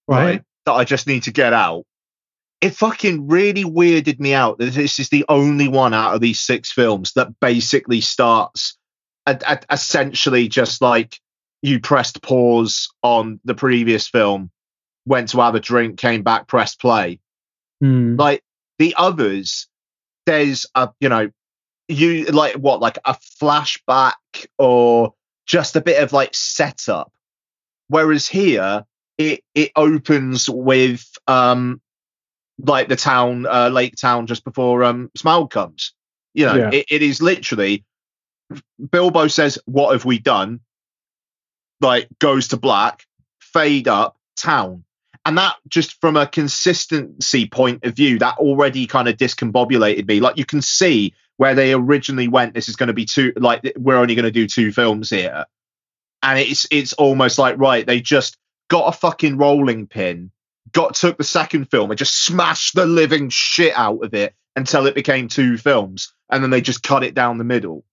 right? 0.07 0.43
that 0.65 0.71
I 0.71 0.83
just 0.83 1.07
need 1.07 1.23
to 1.23 1.31
get 1.31 1.53
out. 1.53 1.85
It 2.59 2.75
fucking 2.75 3.27
really 3.27 3.63
weirded 3.63 4.19
me 4.19 4.33
out 4.33 4.59
that 4.59 4.73
this 4.73 4.99
is 4.99 5.09
the 5.09 5.25
only 5.29 5.67
one 5.67 5.93
out 5.93 6.13
of 6.15 6.21
these 6.21 6.39
six 6.39 6.71
films 6.71 7.13
that 7.15 7.39
basically 7.39 8.01
starts 8.01 8.77
at, 9.25 9.43
at 9.43 9.65
essentially 9.71 10.47
just 10.47 10.81
like 10.81 11.19
you 11.61 11.79
pressed 11.79 12.21
pause 12.21 12.89
on 13.03 13.39
the 13.45 13.55
previous 13.55 14.07
film, 14.07 14.51
went 15.05 15.29
to 15.29 15.41
have 15.41 15.55
a 15.55 15.59
drink, 15.59 15.97
came 15.97 16.23
back, 16.23 16.47
pressed 16.47 16.79
play. 16.79 17.19
Hmm. 17.79 18.15
Like 18.15 18.43
the 18.77 18.95
others, 18.97 19.67
there's 20.25 20.65
a 20.75 20.89
you 20.99 21.09
know, 21.09 21.31
you 21.91 22.25
like 22.25 22.55
what 22.55 22.79
like 22.79 22.97
a 23.05 23.15
flashback 23.41 24.13
or 24.57 25.13
just 25.45 25.75
a 25.75 25.81
bit 25.81 26.01
of 26.01 26.13
like 26.13 26.33
setup. 26.33 27.11
Whereas 27.87 28.27
here, 28.27 28.85
it 29.17 29.43
it 29.53 29.71
opens 29.75 30.49
with 30.49 31.05
um 31.27 31.81
like 32.57 32.87
the 32.87 32.95
town, 32.95 33.45
uh, 33.47 33.69
Lake 33.69 33.95
Town, 33.95 34.27
just 34.27 34.43
before 34.43 34.83
um 34.83 35.09
Smaug 35.17 35.49
comes. 35.49 35.93
You 36.33 36.45
know, 36.45 36.55
Yeah. 36.55 36.69
it, 36.71 36.85
it 36.89 37.01
is 37.01 37.21
literally 37.21 37.83
Bilbo 38.91 39.27
says, 39.27 39.59
"What 39.65 39.93
have 39.93 40.05
we 40.05 40.19
done?" 40.19 40.61
Like 41.81 42.07
goes 42.19 42.49
to 42.49 42.57
black, 42.57 43.05
fade 43.39 43.87
up, 43.87 44.17
town, 44.37 44.83
and 45.25 45.37
that 45.37 45.55
just 45.67 45.99
from 45.99 46.15
a 46.15 46.27
consistency 46.27 47.47
point 47.47 47.83
of 47.85 47.95
view, 47.95 48.19
that 48.19 48.37
already 48.37 48.87
kind 48.87 49.07
of 49.07 49.17
discombobulated 49.17 50.07
me. 50.07 50.19
Like 50.19 50.37
you 50.37 50.45
can 50.45 50.61
see 50.61 51.13
where 51.41 51.55
they 51.55 51.73
originally 51.73 52.27
went. 52.27 52.53
This 52.53 52.69
is 52.69 52.75
going 52.75 52.85
to 52.87 52.93
be 52.93 53.05
two. 53.05 53.33
Like 53.35 53.73
we're 53.75 53.97
only 53.97 54.13
going 54.13 54.25
to 54.25 54.31
do 54.31 54.45
two 54.45 54.71
films 54.71 55.09
here, 55.09 55.45
and 56.21 56.37
it's 56.37 56.67
it's 56.69 56.93
almost 56.93 57.39
like 57.39 57.57
right. 57.57 57.83
They 57.83 57.99
just 57.99 58.37
got 58.69 58.93
a 58.93 58.95
fucking 58.95 59.37
rolling 59.37 59.87
pin, 59.87 60.29
got 60.71 60.93
took 60.93 61.17
the 61.17 61.23
second 61.23 61.65
film 61.71 61.89
and 61.89 61.97
just 61.97 62.23
smashed 62.25 62.75
the 62.75 62.85
living 62.85 63.29
shit 63.29 63.73
out 63.75 64.03
of 64.05 64.13
it 64.13 64.35
until 64.55 64.85
it 64.85 64.93
became 64.93 65.27
two 65.27 65.57
films, 65.57 66.13
and 66.29 66.43
then 66.43 66.51
they 66.51 66.61
just 66.61 66.83
cut 66.83 67.03
it 67.03 67.15
down 67.15 67.39
the 67.39 67.43
middle. 67.43 67.83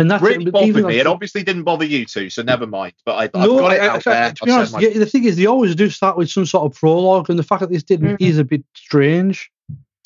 And 0.00 0.10
that's 0.10 0.22
Really 0.22 0.44
but 0.46 0.54
bothered 0.54 0.68
even 0.68 0.82
me. 0.82 0.88
like- 0.94 1.00
It 1.00 1.06
obviously 1.06 1.42
didn't 1.44 1.62
bother 1.64 1.84
you 1.84 2.04
two, 2.04 2.30
so 2.30 2.42
never 2.42 2.66
mind. 2.66 2.94
But 3.04 3.12
I, 3.16 3.22
I've 3.24 3.46
No, 3.48 3.58
got 3.58 3.72
it 3.72 3.80
I- 3.80 3.84
I- 3.84 3.88
out 3.90 4.04
there. 4.04 4.32
to 4.32 4.44
be 4.44 4.50
I've 4.50 4.56
honest, 4.58 4.72
my- 4.74 4.80
yeah, 4.80 4.98
the 4.98 5.06
thing 5.06 5.22
is, 5.24 5.36
they 5.36 5.46
always 5.46 5.74
do 5.76 5.88
start 5.90 6.16
with 6.16 6.30
some 6.30 6.46
sort 6.46 6.70
of 6.70 6.76
prologue, 6.78 7.30
and 7.30 7.38
the 7.38 7.42
fact 7.44 7.60
that 7.60 7.70
this 7.70 7.84
didn't 7.84 8.16
Mhm. 8.18 8.28
is 8.28 8.38
a 8.38 8.44
bit 8.44 8.64
strange. 8.76 9.50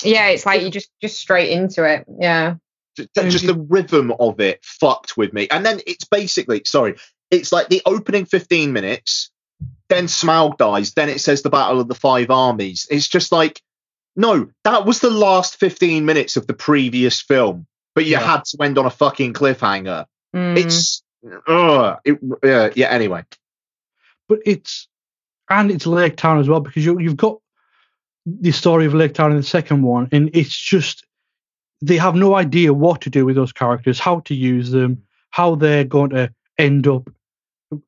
Yeah, 0.03 0.27
it's 0.29 0.45
like 0.45 0.61
you 0.61 0.69
just 0.69 0.89
just 1.01 1.17
straight 1.19 1.49
into 1.51 1.83
it. 1.85 2.05
Yeah. 2.19 2.55
Ju- 2.97 3.07
ju- 3.17 3.29
just 3.29 3.47
the 3.47 3.55
rhythm 3.69 4.11
of 4.19 4.39
it 4.39 4.63
fucked 4.63 5.17
with 5.17 5.33
me. 5.33 5.47
And 5.49 5.65
then 5.65 5.81
it's 5.87 6.05
basically, 6.05 6.61
sorry, 6.65 6.95
it's 7.31 7.51
like 7.51 7.69
the 7.69 7.81
opening 7.85 8.25
15 8.25 8.71
minutes, 8.73 9.31
then 9.89 10.05
Smaug 10.05 10.57
dies, 10.57 10.93
then 10.93 11.09
it 11.09 11.19
says 11.21 11.41
the 11.41 11.49
Battle 11.49 11.79
of 11.79 11.87
the 11.87 11.95
Five 11.95 12.29
Armies. 12.29 12.87
It's 12.91 13.07
just 13.07 13.31
like, 13.31 13.61
no, 14.15 14.49
that 14.63 14.85
was 14.85 14.99
the 14.99 15.09
last 15.09 15.57
15 15.59 16.05
minutes 16.05 16.37
of 16.37 16.45
the 16.45 16.53
previous 16.53 17.21
film, 17.21 17.65
but 17.95 18.05
you 18.05 18.11
Yeah. 18.11 18.19
had 18.19 18.45
to 18.45 18.57
end 18.63 18.77
on 18.77 18.85
a 18.85 18.91
fucking 18.91 19.33
cliffhanger. 19.33 20.05
Mm. 20.35 20.57
It's, 20.57 21.03
uh, 21.47 21.95
it, 22.05 22.19
uh, 22.43 22.69
yeah, 22.75 22.89
anyway. 22.89 23.23
But 24.29 24.39
it's 24.45 24.87
and 25.49 25.71
it's 25.71 25.85
Lake 25.85 26.15
Town 26.15 26.39
as 26.39 26.47
well 26.47 26.59
because 26.61 26.85
you 26.85 26.99
you've 26.99 27.17
got 27.17 27.37
the 28.25 28.51
story 28.51 28.85
of 28.85 28.93
Lake 28.93 29.13
Town 29.13 29.31
in 29.31 29.37
the 29.37 29.43
second 29.43 29.81
one, 29.83 30.07
and 30.11 30.29
it's 30.33 30.55
just 30.55 31.05
they 31.83 31.97
have 31.97 32.15
no 32.15 32.35
idea 32.35 32.73
what 32.73 33.01
to 33.01 33.09
do 33.09 33.25
with 33.25 33.35
those 33.35 33.51
characters, 33.51 33.99
how 33.99 34.21
to 34.21 34.33
use 34.33 34.71
them, 34.71 35.03
how 35.31 35.55
they're 35.55 35.83
going 35.83 36.11
to 36.11 36.33
end 36.57 36.87
up, 36.87 37.09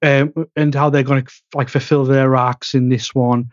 um, 0.01 0.34
and 0.58 0.75
how 0.75 0.89
they're 0.89 1.03
going 1.03 1.23
to 1.23 1.31
like 1.53 1.69
fulfill 1.69 2.03
their 2.03 2.36
arcs 2.36 2.73
in 2.73 2.89
this 2.89 3.15
one. 3.15 3.49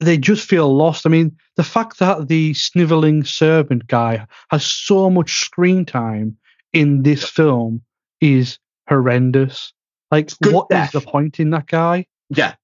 They 0.00 0.16
just 0.16 0.48
feel 0.48 0.74
lost. 0.74 1.04
I 1.04 1.10
mean, 1.10 1.36
the 1.56 1.64
fact 1.64 1.98
that 1.98 2.28
the 2.28 2.54
sniveling 2.54 3.24
servant 3.24 3.86
guy 3.86 4.26
has 4.50 4.64
so 4.64 5.10
much 5.10 5.40
screen 5.40 5.84
time 5.84 6.38
in 6.72 7.02
this 7.02 7.28
film 7.28 7.82
is 8.22 8.58
horrendous. 8.88 9.74
Like, 10.10 10.30
good 10.40 10.54
what 10.54 10.66
is 10.70 10.76
death. 10.76 10.92
the 10.92 11.02
point 11.02 11.40
in 11.40 11.50
that 11.50 11.66
guy? 11.66 12.06
Yeah. 12.30 12.54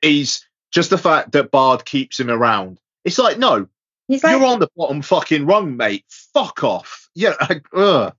He's 0.00 0.48
just 0.72 0.88
the 0.88 0.98
fact 0.98 1.32
that 1.32 1.50
Bard 1.50 1.84
keeps 1.84 2.18
him 2.18 2.30
around. 2.30 2.80
It's 3.04 3.18
like, 3.18 3.38
no, 3.38 3.68
He's 4.10 4.24
like 4.24 4.36
you're 4.36 4.44
on 4.44 4.58
the 4.58 4.68
bottom 4.76 5.02
fucking 5.02 5.46
rung, 5.46 5.76
mate. 5.76 6.04
Fuck 6.34 6.62
off. 6.64 7.08
Yeah. 7.14 7.34
Like, 7.48 7.64
ugh. 7.74 8.14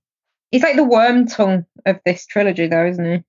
He's 0.50 0.62
like 0.62 0.76
the 0.76 0.84
worm 0.84 1.26
tongue 1.26 1.64
of 1.86 1.98
this 2.04 2.26
trilogy, 2.26 2.66
though, 2.66 2.86
isn't 2.86 3.04
he? 3.04 3.22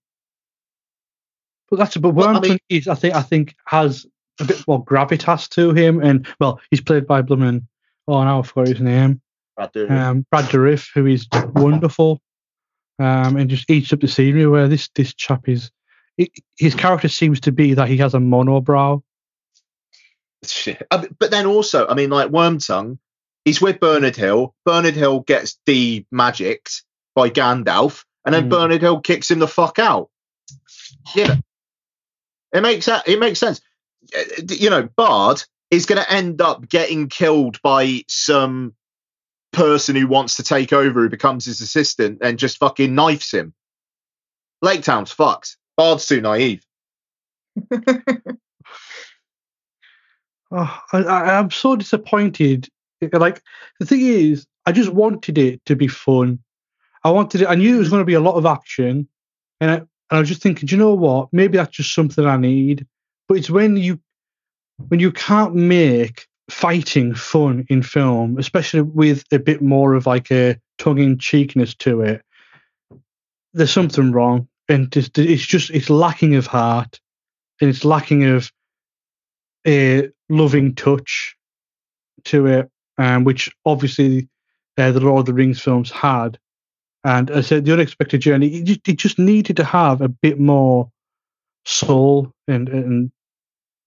But 1.70 1.78
that's 1.78 1.98
but 1.98 2.10
Well, 2.12 2.28
I 2.38 2.40
Wormtongue 2.40 2.50
mean- 2.50 2.60
is 2.70 2.88
I 2.88 2.96
think 2.96 3.16
I 3.16 3.22
think 3.22 3.56
has 3.66 4.06
a 4.40 4.46
bit 4.46 4.68
more 4.68 4.84
gravitas 4.84 5.48
to 5.52 5.74
him, 5.74 6.02
and 6.02 6.28
well, 6.40 6.60
he's 6.70 6.82
played 6.82 7.08
by 7.08 7.22
Blummin. 7.22 7.66
Oh, 8.08 8.24
now 8.24 8.40
I 8.40 8.42
forgot 8.44 8.68
his 8.68 8.82
name. 8.82 9.22
Um, 9.58 10.26
Brad 10.32 10.46
Dourif, 10.50 10.90
who 10.94 11.06
is 11.06 11.28
wonderful, 11.54 12.20
um, 13.00 13.38
and 13.38 13.50
just 13.50 13.70
eats 13.70 13.94
up 13.94 14.02
the 14.02 14.08
scenery. 14.08 14.48
Where 14.48 14.68
this 14.68 14.90
this 14.96 15.14
chap 15.14 15.48
is, 15.48 15.72
i 16.20 16.28
his 16.58 16.76
character 16.76 17.08
seems 17.08 17.40
to 17.42 17.52
be 17.52 17.74
that 17.76 17.88
he 17.88 17.98
has 17.98 18.14
a 18.14 18.18
monobrow. 18.20 19.02
Shit. 20.44 20.86
Uh, 20.92 21.06
But 21.20 21.32
then 21.32 21.46
also, 21.46 21.88
I 21.88 21.94
mean, 21.94 22.10
like 22.10 22.30
Wormtongue, 22.30 22.98
he's 23.46 23.62
with 23.62 23.80
Bernard 23.80 24.16
Hill. 24.16 24.54
Bernard 24.66 24.96
Hill 24.96 25.22
gets 25.22 25.58
de-magicked 25.66 26.84
by 27.16 27.30
Gandalf, 27.30 28.04
and 28.26 28.34
then 28.34 28.46
Mm. 28.46 28.50
Bernard 28.50 28.82
Hill 28.82 29.02
kicks 29.02 29.30
him 29.30 29.40
the 29.40 29.48
fuck 29.48 29.80
out. 29.80 30.10
Know, 31.28 31.38
it 32.54 32.62
makes 32.62 32.86
that 32.86 33.08
it 33.08 33.20
makes 33.20 33.40
sense. 33.40 33.62
Uh, 34.16 34.24
You 34.50 34.70
know, 34.70 34.84
Bard 34.96 35.44
is 35.72 35.86
going 35.86 36.02
to 36.02 36.12
end 36.12 36.42
up 36.42 36.68
getting 36.70 37.10
killed 37.10 37.62
by 37.62 38.04
some 38.08 38.76
person 39.52 39.96
who 39.96 40.08
wants 40.08 40.36
to 40.36 40.44
take 40.44 40.72
over, 40.74 41.02
who 41.02 41.10
becomes 41.10 41.46
his 41.46 41.62
assistant, 41.62 42.20
and 42.22 42.40
just 42.40 42.58
fucking 42.58 42.94
knifes 42.96 43.32
him. 43.34 43.54
Lake 44.62 44.84
Town's 44.84 45.12
fucked. 45.12 45.58
Bard's 45.78 46.06
too 46.06 46.22
naive. 46.22 46.66
Oh, 50.56 50.82
I, 50.92 51.00
I'm 51.04 51.50
so 51.50 51.76
disappointed. 51.76 52.70
Like 53.12 53.42
the 53.80 53.86
thing 53.86 54.02
is, 54.02 54.46
I 54.66 54.72
just 54.72 54.90
wanted 54.90 55.38
it 55.38 55.64
to 55.66 55.76
be 55.76 55.88
fun. 55.88 56.40
I 57.04 57.12
wanted 57.12 57.42
it. 57.42 57.48
I 57.48 57.56
knew 57.56 57.76
it 57.76 57.80
was 57.80 57.90
going 57.90 58.02
to 58.02 58.06
be 58.06 58.14
a 58.14 58.20
lot 58.22 58.36
of 58.36 58.46
action, 58.46 59.08
and 59.60 59.72
I, 59.72 59.76
and 59.76 59.88
I 60.10 60.20
was 60.20 60.30
just 60.30 60.42
thinking, 60.42 60.70
you 60.70 60.78
know 60.78 60.94
what? 60.94 61.30
Maybe 61.32 61.58
that's 61.58 61.76
just 61.76 61.94
something 61.94 62.26
I 62.26 62.38
need. 62.38 62.86
But 63.28 63.38
it's 63.38 63.50
when 63.50 63.78
you 63.78 64.00
when 64.88 65.00
you 65.00 65.12
can't 65.12 65.56
make 65.56 66.28
fighting 66.50 67.16
fun 67.16 67.66
in 67.70 67.82
film, 67.84 68.38
especially 68.38 68.82
with 68.82 69.24
a 69.32 69.40
bit 69.40 69.62
more 69.62 69.94
of 69.94 70.06
like 70.06 70.32
a 70.32 70.58
tongue 70.78 71.00
in 71.00 71.18
cheekness 71.18 71.76
to 71.76 72.02
it. 72.02 72.22
There's 73.54 73.72
something 73.72 74.12
wrong, 74.12 74.48
and 74.68 74.96
it's 74.96 75.46
just 75.46 75.70
it's 75.72 75.90
lacking 75.90 76.36
of 76.36 76.48
heart, 76.48 77.00
and 77.62 77.70
it's 77.70 77.86
lacking 77.86 78.24
of 78.24 78.52
a 79.66 80.10
loving 80.30 80.76
touch 80.76 81.36
to 82.26 82.48
it, 82.48 82.70
um, 82.98 83.24
which 83.24 83.50
obviously 83.66 84.28
uh, 84.78 84.92
the 84.92 85.00
Lord 85.00 85.22
of 85.22 85.26
the 85.28 85.34
Rings 85.34 85.62
films 85.62 85.92
had. 85.92 86.40
And 87.04 87.30
I 87.32 87.42
said 87.42 87.66
the 87.66 87.74
unexpected 87.74 88.22
journey, 88.22 88.48
it 88.48 88.64
just, 88.66 88.88
it 88.88 88.98
just 88.98 89.20
needed 89.20 89.58
to 89.58 89.64
have 89.64 90.02
a 90.02 90.08
bit 90.08 90.40
more 90.40 90.90
soul 91.66 92.32
and 92.48 92.70
and 92.70 93.12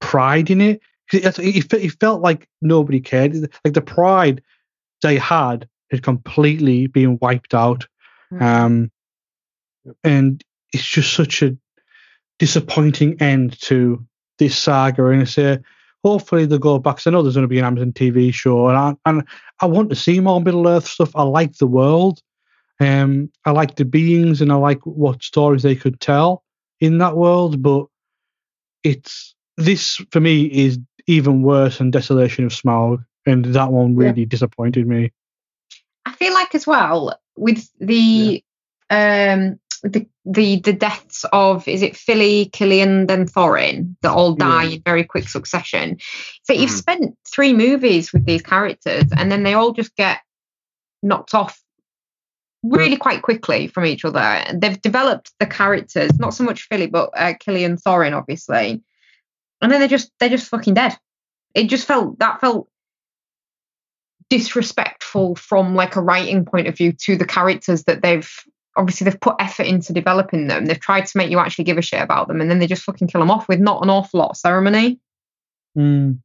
pride 0.01 0.51
in 0.51 0.61
it. 0.61 0.81
'Cause 1.11 1.39
It, 1.39 1.57
it, 1.57 1.73
it 1.73 2.01
felt 2.01 2.21
like 2.21 2.49
nobody 2.61 3.01
cared. 3.01 3.35
Like 3.65 3.75
the 3.75 3.81
pride 3.81 4.43
they 5.03 5.17
had 5.19 5.69
had 5.91 6.03
completely 6.03 6.87
been 6.89 7.19
wiped 7.21 7.55
out. 7.55 7.87
Um, 8.41 8.91
and 10.03 10.43
it's 10.73 10.85
just 10.87 11.13
such 11.15 11.43
a 11.43 11.57
disappointing 12.39 13.23
end 13.23 13.59
to 13.63 14.05
this 14.39 14.59
saga. 14.59 15.07
And 15.07 15.23
I 15.23 15.25
say, 15.25 15.59
hopefully 16.07 16.47
they'll 16.47 16.59
go 16.59 16.79
back. 16.79 17.01
I 17.07 17.11
know 17.11 17.23
there's 17.23 17.35
going 17.35 17.43
to 17.43 17.49
be 17.49 17.59
an 17.59 17.65
Amazon 17.65 17.93
TV 17.93 18.33
show, 18.33 18.69
and 18.69 18.77
I, 18.77 18.95
and 19.07 19.25
I 19.61 19.67
want 19.67 19.91
to 19.91 19.97
see 19.97 20.21
more 20.21 20.41
Middle 20.41 20.69
Earth 20.69 20.87
stuff. 20.87 21.15
I 21.15 21.23
like 21.23 21.57
the 21.57 21.67
world, 21.67 22.21
um, 22.81 23.31
I 23.45 23.51
like 23.51 23.77
the 23.77 23.85
beings, 23.85 24.41
and 24.41 24.53
I 24.53 24.57
like 24.57 24.81
what 24.85 25.23
stories 25.23 25.63
they 25.63 25.77
could 25.77 26.01
tell 26.01 26.45
in 26.81 26.99
that 26.99 27.17
world. 27.17 27.63
But 27.63 27.87
it's 28.85 29.35
this 29.57 29.97
for 30.13 30.21
me 30.21 30.45
is 30.47 30.79
even 31.07 31.43
worse 31.43 31.79
than 31.79 31.91
Desolation 31.91 32.45
of 32.45 32.53
Smaug, 32.53 33.05
and 33.27 33.45
that 33.47 33.73
one 33.73 33.93
Yeah. 33.93 34.09
really 34.09 34.25
disappointed 34.27 34.87
me. 34.87 35.13
I 36.05 36.13
feel 36.13 36.33
like 36.35 36.55
as 36.55 36.67
well 36.67 37.19
with 37.37 37.69
the 37.81 38.43
um 38.91 39.59
the 39.83 40.07
the 40.25 40.61
the 40.61 40.73
deaths 40.73 41.25
of 41.33 41.67
is 41.69 41.83
it 41.83 41.97
Fili, 41.97 42.47
Killian, 42.53 43.07
then 43.07 43.27
Thorin 43.27 43.97
that 44.03 44.13
all 44.13 44.35
die 44.35 44.65
Yeah. 44.65 44.75
in 44.77 44.83
very 44.83 45.05
quick 45.05 45.29
succession. 45.29 45.99
So 46.45 46.53
you've 46.53 46.71
Mhm. 46.71 46.79
spent 46.79 47.19
three 47.31 47.53
movies 47.53 48.13
with 48.13 48.25
these 48.27 48.43
characters 48.43 49.05
and 49.17 49.31
then 49.31 49.43
they 49.43 49.55
all 49.55 49.73
just 49.73 49.95
get 49.97 50.21
knocked 51.03 51.35
off 51.35 51.61
really 52.63 52.97
quite 52.97 53.23
quickly 53.23 53.69
from 53.69 53.85
each 53.87 54.05
other. 54.05 54.45
They've 54.55 54.81
developed 54.81 55.33
the 55.39 55.47
characters, 55.47 56.19
not 56.19 56.35
so 56.35 56.43
much 56.45 56.63
Fili, 56.63 56.87
but 56.89 57.11
uh, 57.15 57.35
Killian 57.39 57.77
Thorin, 57.77 58.13
obviously. 58.17 58.83
And 59.63 59.71
then 59.73 59.81
they're 59.81 59.89
just 59.89 60.11
they're 60.19 60.29
just 60.29 60.49
fucking 60.49 60.75
dead. 60.75 60.97
It 61.55 61.69
just 61.69 61.87
felt 61.87 62.19
that 62.19 62.41
felt 62.41 62.69
disrespectful 64.29 65.37
from 65.37 65.75
like 65.75 65.97
a 65.97 66.03
writing 66.03 66.45
point 66.45 66.67
of 66.67 66.77
view 66.77 66.93
to 66.93 67.17
the 67.17 67.25
characters 67.25 67.85
that 67.85 68.03
they've 68.03 68.29
obviously 68.77 69.05
they've 69.07 69.21
put 69.21 69.37
effort 69.39 69.67
into 69.67 69.93
developing 69.93 70.47
them. 70.47 70.67
They've 70.67 70.79
tried 70.79 71.07
to 71.07 71.19
make 71.19 71.31
you 71.31 71.39
actually 71.39 71.65
give 71.65 71.79
a 71.79 71.83
shit 71.83 72.03
about 72.03 72.29
them, 72.29 72.41
and 72.41 72.51
then 72.51 72.59
they 72.59 72.67
just 72.67 72.83
fucking 72.83 73.09
kill 73.09 73.21
them 73.21 73.31
off 73.31 73.49
with 73.49 73.61
not 73.61 73.83
an 73.83 73.91
awful 73.91 74.21
lot 74.21 74.31
of 74.31 74.37
ceremony. 74.37 75.01
Mm. 75.77 76.19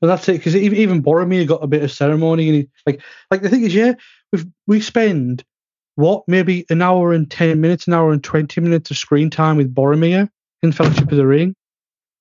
But 0.00 0.08
that's 0.08 0.28
it, 0.28 0.34
because 0.38 0.54
even, 0.54 0.78
even 0.78 1.02
Boromir 1.02 1.46
got 1.46 1.64
a 1.64 1.66
bit 1.66 1.82
of 1.82 1.90
ceremony, 1.90 2.48
and 2.48 2.56
he, 2.56 2.68
like, 2.86 3.00
like 3.30 3.42
the 3.42 3.48
thing 3.48 3.62
is, 3.62 3.74
yeah, 3.74 3.94
we 4.32 4.44
we 4.66 4.80
spend 4.80 5.44
what 5.94 6.24
maybe 6.28 6.66
an 6.68 6.82
hour 6.82 7.12
and 7.12 7.30
ten 7.30 7.60
minutes, 7.60 7.86
an 7.86 7.94
hour 7.94 8.12
and 8.12 8.22
twenty 8.22 8.60
minutes 8.60 8.90
of 8.90 8.98
screen 8.98 9.30
time 9.30 9.56
with 9.56 9.74
Boromir 9.74 10.28
in 10.62 10.72
Fellowship 10.72 11.10
of 11.10 11.16
the 11.16 11.26
Ring, 11.26 11.56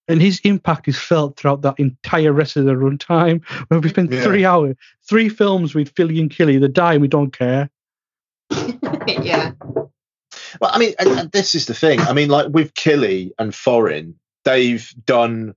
and 0.08 0.22
his 0.22 0.40
impact 0.46 0.88
is 0.88 0.98
felt 0.98 1.38
throughout 1.38 1.64
that 1.64 1.78
entire 1.78 2.32
rest 2.32 2.56
of 2.56 2.64
the 2.66 2.72
runtime. 2.72 3.44
Where 3.68 3.82
we 3.82 3.90
spend 3.90 4.14
Yeah. 4.14 4.24
three 4.24 4.46
hours, 4.46 4.78
three 5.04 5.28
films 5.28 5.76
with 5.76 5.94
Fili 5.96 6.22
and 6.22 6.30
Kili, 6.30 6.60
they 6.62 6.70
die 6.70 6.94
and 6.94 7.02
we 7.02 7.10
don't 7.10 7.38
care. 7.38 7.70
yeah. 9.08 9.52
Well, 10.62 10.72
I 10.74 10.80
mean, 10.80 10.94
and, 11.00 11.10
and 11.10 11.32
this 11.32 11.56
is 11.56 11.66
the 11.66 11.74
thing. 11.74 12.00
I 12.00 12.14
mean, 12.14 12.30
like 12.30 12.48
with 12.50 12.74
Kili 12.74 13.32
and 13.40 13.52
Thorin, 13.52 14.14
they've 14.44 14.90
done 15.06 15.56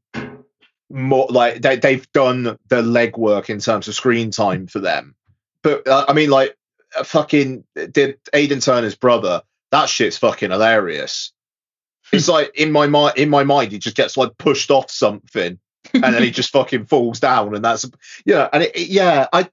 more. 0.91 1.27
Like 1.31 1.63
they 1.63 1.77
they've 1.77 2.11
done 2.13 2.45
the 2.69 2.83
legwork 2.83 3.49
in 3.51 3.61
terms 3.61 3.89
of 3.89 3.95
screen 3.95 4.31
time 4.31 4.67
for 4.67 4.81
them. 4.81 5.15
But 5.63 5.87
uh, 5.87 6.05
I 6.09 6.13
mean, 6.15 6.31
like 6.31 6.57
uh, 6.97 7.05
fucking 7.05 7.65
did 7.93 8.19
Aidan 8.33 8.61
Turner's 8.61 8.97
brother. 8.97 9.43
That 9.71 9.89
shit's 9.89 10.17
fucking 10.19 10.51
hilarious. 10.51 11.33
It's 12.13 12.29
like 12.37 12.51
in 12.57 12.73
my 12.73 12.87
mind, 12.87 13.19
in 13.19 13.29
my 13.29 13.45
mind, 13.45 13.73
he 13.73 13.79
just 13.79 13.97
gets 13.97 14.17
like 14.17 14.37
pushed 14.39 14.71
off 14.71 14.91
something, 14.91 15.59
and 15.95 16.03
then 16.03 16.23
he 16.23 16.31
just 16.33 16.51
fucking 16.51 16.87
falls 16.87 17.21
down, 17.21 17.55
and 17.55 17.65
that's 17.65 17.85
yeah, 18.25 18.49
and 18.53 18.63
it, 18.65 18.75
it- 18.77 18.89
yeah, 18.89 19.27
I. 19.33 19.41
it- 19.41 19.47
I- 19.47 19.51
the, 19.51 19.53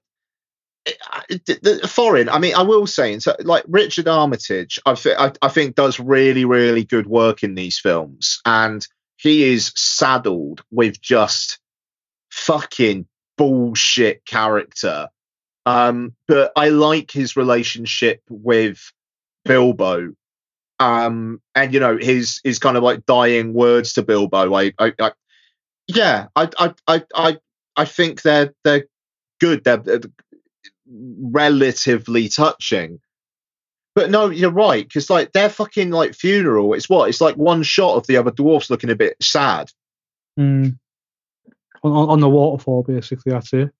Thorin, 0.86 2.28
I 2.30 2.38
mean, 2.38 2.54
I 2.54 2.62
will 2.62 2.86
say, 2.86 3.18
so, 3.18 3.34
like 3.40 3.64
Richard 3.66 4.08
Armitage, 4.08 4.78
I, 4.86 4.94
thi- 4.94 5.16
I, 5.18 5.32
I 5.42 5.48
think 5.48 5.74
does 5.74 5.98
really, 5.98 6.44
really 6.44 6.84
good 6.84 7.06
work 7.06 7.42
in 7.42 7.54
these 7.54 7.78
films, 7.78 8.40
and 8.44 8.86
he 9.16 9.44
is 9.44 9.72
saddled 9.74 10.62
with 10.70 11.00
just 11.00 11.58
fucking 12.30 13.06
bullshit 13.36 14.24
character. 14.24 15.08
Um, 15.64 16.14
but 16.28 16.52
I 16.54 16.68
like 16.68 17.10
his 17.10 17.36
relationship 17.36 18.20
with 18.28 18.92
Bilbo, 19.44 20.12
um, 20.78 21.40
and 21.54 21.74
you 21.74 21.80
know 21.80 21.96
his 21.96 22.40
his 22.44 22.58
kind 22.58 22.76
of 22.76 22.82
like 22.82 23.06
dying 23.06 23.52
words 23.52 23.94
to 23.94 24.02
Bilbo. 24.02 24.54
I, 24.54 24.72
I, 24.78 24.92
I 25.00 25.12
yeah, 25.88 26.28
I, 26.36 26.48
I, 26.86 27.04
I, 27.14 27.38
I, 27.76 27.84
think 27.84 28.22
they're 28.22 28.52
they're 28.64 28.86
good. 29.40 29.64
They're 29.64 30.00
relatively 30.88 32.28
touching. 32.28 33.00
But 33.94 34.10
no, 34.10 34.28
you're 34.28 34.50
right 34.50 34.86
because 34.86 35.08
like 35.08 35.32
their 35.32 35.48
fucking 35.48 35.90
like 35.90 36.14
funeral, 36.14 36.74
it's 36.74 36.88
what 36.88 37.08
it's 37.08 37.20
like 37.20 37.36
one 37.36 37.62
shot 37.62 37.96
of 37.96 38.06
the 38.06 38.18
other 38.18 38.30
dwarfs 38.30 38.68
looking 38.68 38.90
a 38.90 38.94
bit 38.96 39.16
sad. 39.22 39.70
Mm. 40.38 40.78
On, 41.82 42.10
on 42.10 42.20
the 42.20 42.28
waterfall, 42.28 42.82
basically, 42.82 43.32
that's 43.32 43.52
it. 43.54 43.70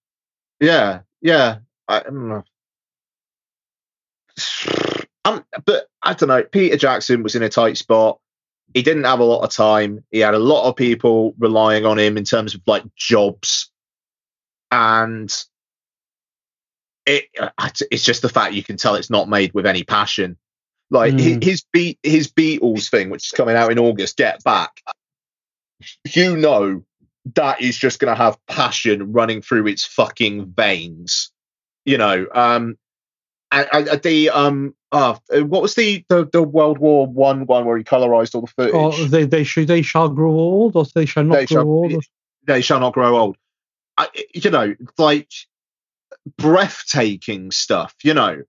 Yeah, 0.58 1.00
yeah. 1.20 1.58
I, 1.86 2.00
mm. 2.00 2.42
um, 5.24 5.44
but 5.64 5.86
I 6.02 6.14
don't 6.14 6.28
know. 6.28 6.42
Peter 6.44 6.78
Jackson 6.78 7.22
was 7.22 7.34
in 7.34 7.42
a 7.42 7.48
tight 7.50 7.76
spot. 7.76 8.18
He 8.72 8.82
didn't 8.82 9.04
have 9.04 9.20
a 9.20 9.24
lot 9.24 9.42
of 9.42 9.50
time. 9.50 10.02
He 10.10 10.20
had 10.20 10.34
a 10.34 10.38
lot 10.38 10.68
of 10.68 10.76
people 10.76 11.34
relying 11.38 11.84
on 11.84 11.98
him 11.98 12.16
in 12.16 12.24
terms 12.24 12.54
of 12.54 12.62
like 12.66 12.84
jobs, 12.94 13.70
and 14.70 15.30
it 17.06 17.24
it's 17.90 18.04
just 18.04 18.22
the 18.22 18.28
fact 18.28 18.54
you 18.54 18.62
can 18.64 18.76
tell 18.76 18.94
it's 18.96 19.10
not 19.10 19.28
made 19.28 19.52
with 19.54 19.64
any 19.66 19.84
passion. 19.84 20.36
Like 20.90 21.14
Mm. 21.14 21.42
his 21.42 21.64
beat 21.72 21.98
his 22.02 22.30
Beatles 22.30 22.88
thing, 22.90 23.10
which 23.10 23.26
is 23.26 23.32
coming 23.32 23.56
out 23.56 23.72
in 23.72 23.78
August. 23.78 24.16
Get 24.16 24.42
back. 24.44 24.82
You 26.14 26.36
know 26.36 26.82
that 27.34 27.60
is 27.60 27.76
just 27.76 27.98
going 27.98 28.14
to 28.14 28.22
have 28.22 28.38
passion 28.46 29.12
running 29.12 29.42
through 29.42 29.66
its 29.66 29.84
fucking 29.84 30.46
veins 30.56 31.32
you 31.84 31.98
know 31.98 32.24
um 32.32 32.78
I, 33.52 33.66
I, 33.72 33.96
the 33.96 34.30
um, 34.30 34.74
uh, 34.90 35.14
what 35.30 35.62
was 35.62 35.76
the, 35.76 36.04
the 36.08 36.28
the 36.32 36.42
World 36.42 36.78
War 36.78 37.06
One 37.06 37.46
one 37.46 37.64
where 37.64 37.78
he 37.78 37.84
colorized 37.84 38.34
all 38.34 38.40
the 38.40 38.48
footage? 38.48 38.74
Or 38.74 38.92
they 39.06 39.24
they 39.24 39.44
should 39.44 39.68
they 39.68 39.82
shall 39.82 40.08
grow 40.08 40.32
old, 40.32 40.74
or 40.74 40.84
they 40.96 41.06
shall 41.06 41.22
not 41.22 41.34
They 41.36 41.46
grow 41.46 41.62
shall- 41.62 41.68
old. 41.68 42.04
they 42.44 42.60
shall 42.60 42.80
not 42.80 42.92
grow 42.92 43.16
old. 43.16 43.36
I, 43.96 44.08
you 44.34 44.50
know, 44.50 44.74
like 44.98 45.30
breathtaking 46.38 47.50
stuff. 47.50 47.94
You 48.02 48.14
know, 48.14 48.42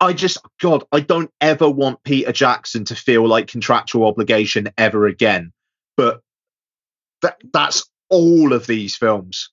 I 0.00 0.12
just 0.12 0.38
God, 0.60 0.84
I 0.92 1.00
don't 1.00 1.30
ever 1.40 1.68
want 1.68 2.02
Peter 2.04 2.32
Jackson 2.32 2.84
to 2.86 2.94
feel 2.94 3.26
like 3.26 3.48
contractual 3.48 4.06
obligation 4.06 4.68
ever 4.76 5.06
again. 5.06 5.52
But 5.96 6.22
that 7.22 7.38
that's 7.52 7.88
all 8.08 8.52
of 8.52 8.66
these 8.66 8.96
films. 8.96 9.50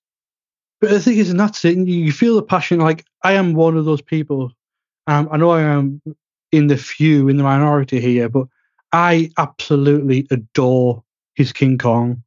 But 0.82 0.92
the 0.92 1.00
thing 1.00 1.18
is, 1.18 1.30
and 1.30 1.40
that's 1.40 1.64
it. 1.66 1.78
You 1.78 2.12
feel 2.12 2.36
the 2.36 2.44
passion. 2.44 2.80
Like 2.80 3.06
I 3.24 3.34
am 3.34 3.54
one 3.54 3.78
of 3.78 3.86
those 3.86 4.02
people. 4.02 4.52
Um, 5.08 5.30
I 5.32 5.38
know 5.38 5.52
I 5.52 5.62
am 5.62 6.02
in 6.52 6.68
the 6.68 6.78
few, 6.78 7.28
in 7.28 7.38
the 7.38 7.44
minority 7.44 8.00
here, 8.00 8.30
but 8.30 8.48
I 8.92 9.32
absolutely 9.38 10.28
adore 10.32 11.04
his 11.34 11.52
King 11.52 11.78
Kong. 11.78 12.24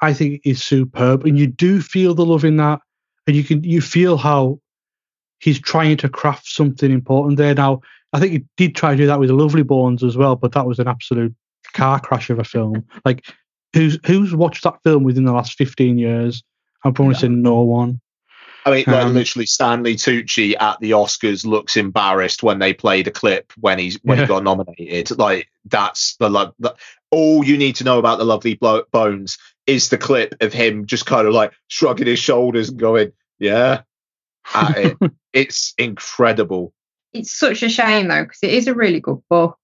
I 0.00 0.12
think 0.12 0.40
he's 0.44 0.62
superb, 0.62 1.24
and 1.24 1.38
you 1.38 1.46
do 1.46 1.80
feel 1.80 2.14
the 2.14 2.26
love 2.26 2.44
in 2.44 2.56
that, 2.56 2.80
and 3.26 3.36
you 3.36 3.44
can 3.44 3.64
you 3.64 3.80
feel 3.80 4.16
how 4.16 4.60
he's 5.40 5.60
trying 5.60 5.96
to 5.98 6.08
craft 6.08 6.46
something 6.46 6.90
important 6.90 7.38
there. 7.38 7.54
Now, 7.54 7.80
I 8.12 8.20
think 8.20 8.32
he 8.32 8.44
did 8.56 8.74
try 8.74 8.92
to 8.92 8.96
do 8.96 9.06
that 9.06 9.20
with 9.20 9.28
the 9.28 9.34
Lovely 9.34 9.62
Bones 9.62 10.02
as 10.02 10.16
well, 10.16 10.36
but 10.36 10.52
that 10.52 10.66
was 10.66 10.78
an 10.78 10.88
absolute 10.88 11.34
car 11.72 12.00
crash 12.00 12.30
of 12.30 12.38
a 12.38 12.44
film. 12.44 12.84
Like, 13.04 13.26
who's 13.72 13.98
who's 14.06 14.34
watched 14.34 14.64
that 14.64 14.82
film 14.84 15.04
within 15.04 15.24
the 15.24 15.32
last 15.32 15.54
fifteen 15.54 15.98
years? 15.98 16.42
I'm 16.84 16.94
probably 16.94 17.14
saying 17.14 17.42
no 17.42 17.62
one. 17.62 18.00
I 18.66 18.70
mean, 18.70 18.84
like 18.86 19.04
Um, 19.04 19.14
literally, 19.14 19.46
Stanley 19.46 19.94
Tucci 19.94 20.54
at 20.58 20.80
the 20.80 20.92
Oscars 20.92 21.44
looks 21.44 21.76
embarrassed 21.76 22.42
when 22.42 22.58
they 22.58 22.72
play 22.72 23.02
the 23.02 23.10
clip 23.10 23.52
when 23.60 23.78
he's 23.78 23.98
when 24.02 24.16
Yeah. 24.18 24.24
he 24.24 24.28
got 24.28 24.44
nominated. 24.44 25.18
Like 25.18 25.48
that's 25.66 26.16
the 26.16 26.30
love. 26.30 26.54
The, 26.58 26.74
all 27.10 27.44
you 27.44 27.58
need 27.58 27.76
to 27.76 27.84
know 27.84 27.98
about 27.98 28.18
the 28.18 28.24
Lovely 28.24 28.54
Bones 28.54 29.38
is 29.66 29.88
the 29.88 29.98
clip 29.98 30.34
of 30.40 30.52
him 30.52 30.86
just 30.86 31.06
kind 31.06 31.26
of 31.26 31.32
like 31.34 31.52
shrugging 31.68 32.06
his 32.06 32.18
shoulders 32.18 32.68
and 32.70 32.78
going, 32.78 33.12
"Yeah." 33.38 33.82
At 34.54 34.76
it. 34.78 34.96
It's 35.32 35.74
incredible. 35.78 36.72
It's 37.12 37.32
such 37.32 37.64
a 37.64 37.68
shame 37.68 38.06
though, 38.06 38.22
because 38.22 38.38
it 38.42 38.52
is 38.52 38.68
a 38.68 38.74
really 38.74 39.00
good 39.00 39.18
book. 39.28 39.58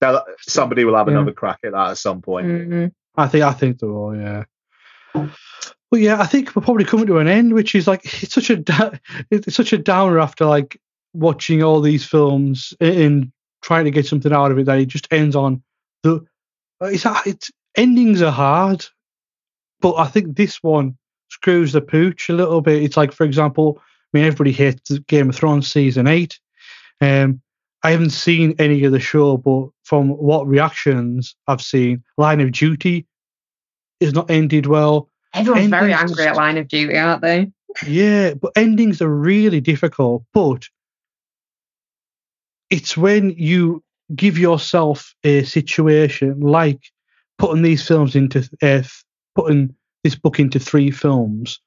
Now, 0.00 0.24
somebody 0.40 0.84
will 0.84 0.96
have 0.96 1.06
Yeah. 1.06 1.14
another 1.14 1.32
crack 1.32 1.60
at 1.64 1.72
that 1.72 1.90
at 1.90 1.98
some 1.98 2.22
point. 2.22 2.46
Mhm. 2.48 2.92
I 3.16 3.28
think 3.28 3.44
I 3.44 3.52
think 3.52 3.78
they 3.78 3.86
will, 3.86 4.16
yeah. 4.16 4.44
But 5.14 6.00
yeah, 6.00 6.20
I 6.20 6.26
think 6.26 6.54
we're 6.56 6.62
probably 6.62 6.84
coming 6.84 7.06
to 7.06 7.18
an 7.18 7.28
end, 7.28 7.54
which 7.54 7.74
is 7.74 7.86
like 7.86 8.04
it's 8.22 8.34
such 8.34 8.50
a 8.50 8.56
da- 8.70 8.98
it's 9.30 9.54
such 9.54 9.72
a 9.72 9.78
downer 9.78 10.18
after 10.18 10.44
like 10.44 10.80
watching 11.14 11.62
all 11.62 11.80
these 11.80 12.04
films 12.04 12.74
and 12.80 13.30
trying 13.62 13.84
to 13.84 13.90
get 13.90 14.06
something 14.06 14.32
out 14.32 14.50
of 14.50 14.58
it 14.58 14.66
that 14.66 14.78
it 14.80 14.86
just 14.86 15.06
ends 15.12 15.36
on 15.36 15.62
the 16.02 16.20
it's 16.82 17.06
it's 17.24 17.50
endings 17.76 18.22
are 18.22 18.32
hard, 18.32 18.84
but 19.80 19.94
I 19.94 20.06
think 20.06 20.36
this 20.36 20.62
one 20.62 20.96
screws 21.28 21.72
the 21.72 21.80
pooch 21.80 22.28
a 22.28 22.34
little 22.34 22.60
bit. 22.60 22.82
It's 22.82 22.96
like, 22.96 23.12
for 23.12 23.24
example, 23.24 23.78
I 23.78 23.82
mean, 24.12 24.24
everybody 24.24 24.52
hates 24.52 24.98
Game 25.06 25.28
of 25.28 25.36
Thrones 25.36 25.70
season 25.70 26.06
eight. 26.06 26.38
Um, 27.00 27.40
I 27.82 27.90
haven't 27.90 28.10
seen 28.10 28.54
any 28.58 28.84
of 28.84 28.92
the 28.92 29.00
show, 29.00 29.36
but 29.36 29.68
from 29.84 30.08
what 30.10 30.46
reactions 30.46 31.36
I've 31.46 31.62
seen, 31.62 32.02
Line 32.16 32.40
of 32.40 32.52
Duty 32.52 33.06
is 34.00 34.12
not 34.12 34.30
ended 34.30 34.66
well. 34.66 35.08
Everyone's 35.34 35.68
very 35.68 35.92
angry 35.92 36.26
at 36.26 36.36
Line 36.36 36.56
of 36.56 36.68
Duty, 36.68 36.96
aren't 36.96 37.22
they? 37.22 37.52
Yeah, 37.86 38.34
but 38.34 38.52
endings 38.56 39.02
are 39.02 39.14
really 39.14 39.60
difficult. 39.60 40.24
But 40.32 40.68
it's 42.70 42.96
when 42.96 43.30
you 43.30 43.82
give 44.14 44.38
yourself 44.38 45.14
a 45.24 45.44
situation 45.44 46.40
like 46.40 46.80
putting 47.38 47.62
these 47.62 47.86
films 47.86 48.16
into 48.16 48.48
uh, 48.62 48.82
putting 49.34 49.74
this 50.04 50.14
book 50.14 50.38
into 50.38 50.58
three 50.58 50.90
films, 50.90 51.60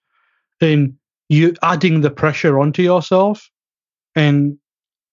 and 0.62 0.96
you 1.30 1.56
adding 1.62 2.02
the 2.02 2.12
pressure 2.12 2.60
onto 2.60 2.82
yourself, 2.82 3.50
and 4.16 4.58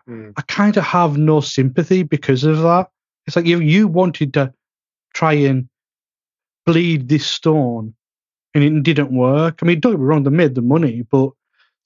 Mm. 0.09 0.33
I 0.37 0.43
kind 0.43 0.77
of 0.77 0.85
have 0.85 1.19
no 1.19 1.41
sympathy 1.41 2.03
because 2.03 2.45
of 2.45 2.59
that. 2.61 2.89
It's 3.27 3.37
like 3.37 3.47
you 3.47 3.61
you 3.61 3.89
wanted 3.89 4.35
to 4.35 4.53
try 5.15 5.33
and 5.33 5.69
bleed 6.65 7.09
this 7.09 7.27
stone, 7.27 7.95
and 8.55 8.63
it 8.63 8.83
didn't 8.83 9.13
work. 9.13 9.61
I 9.63 9.67
mean, 9.67 9.81
don't 9.81 9.93
get 9.93 10.01
me 10.01 10.07
wrong, 10.07 10.23
they 10.23 10.31
made 10.31 10.55
the 10.55 10.63
money, 10.63 11.03
but 11.11 11.31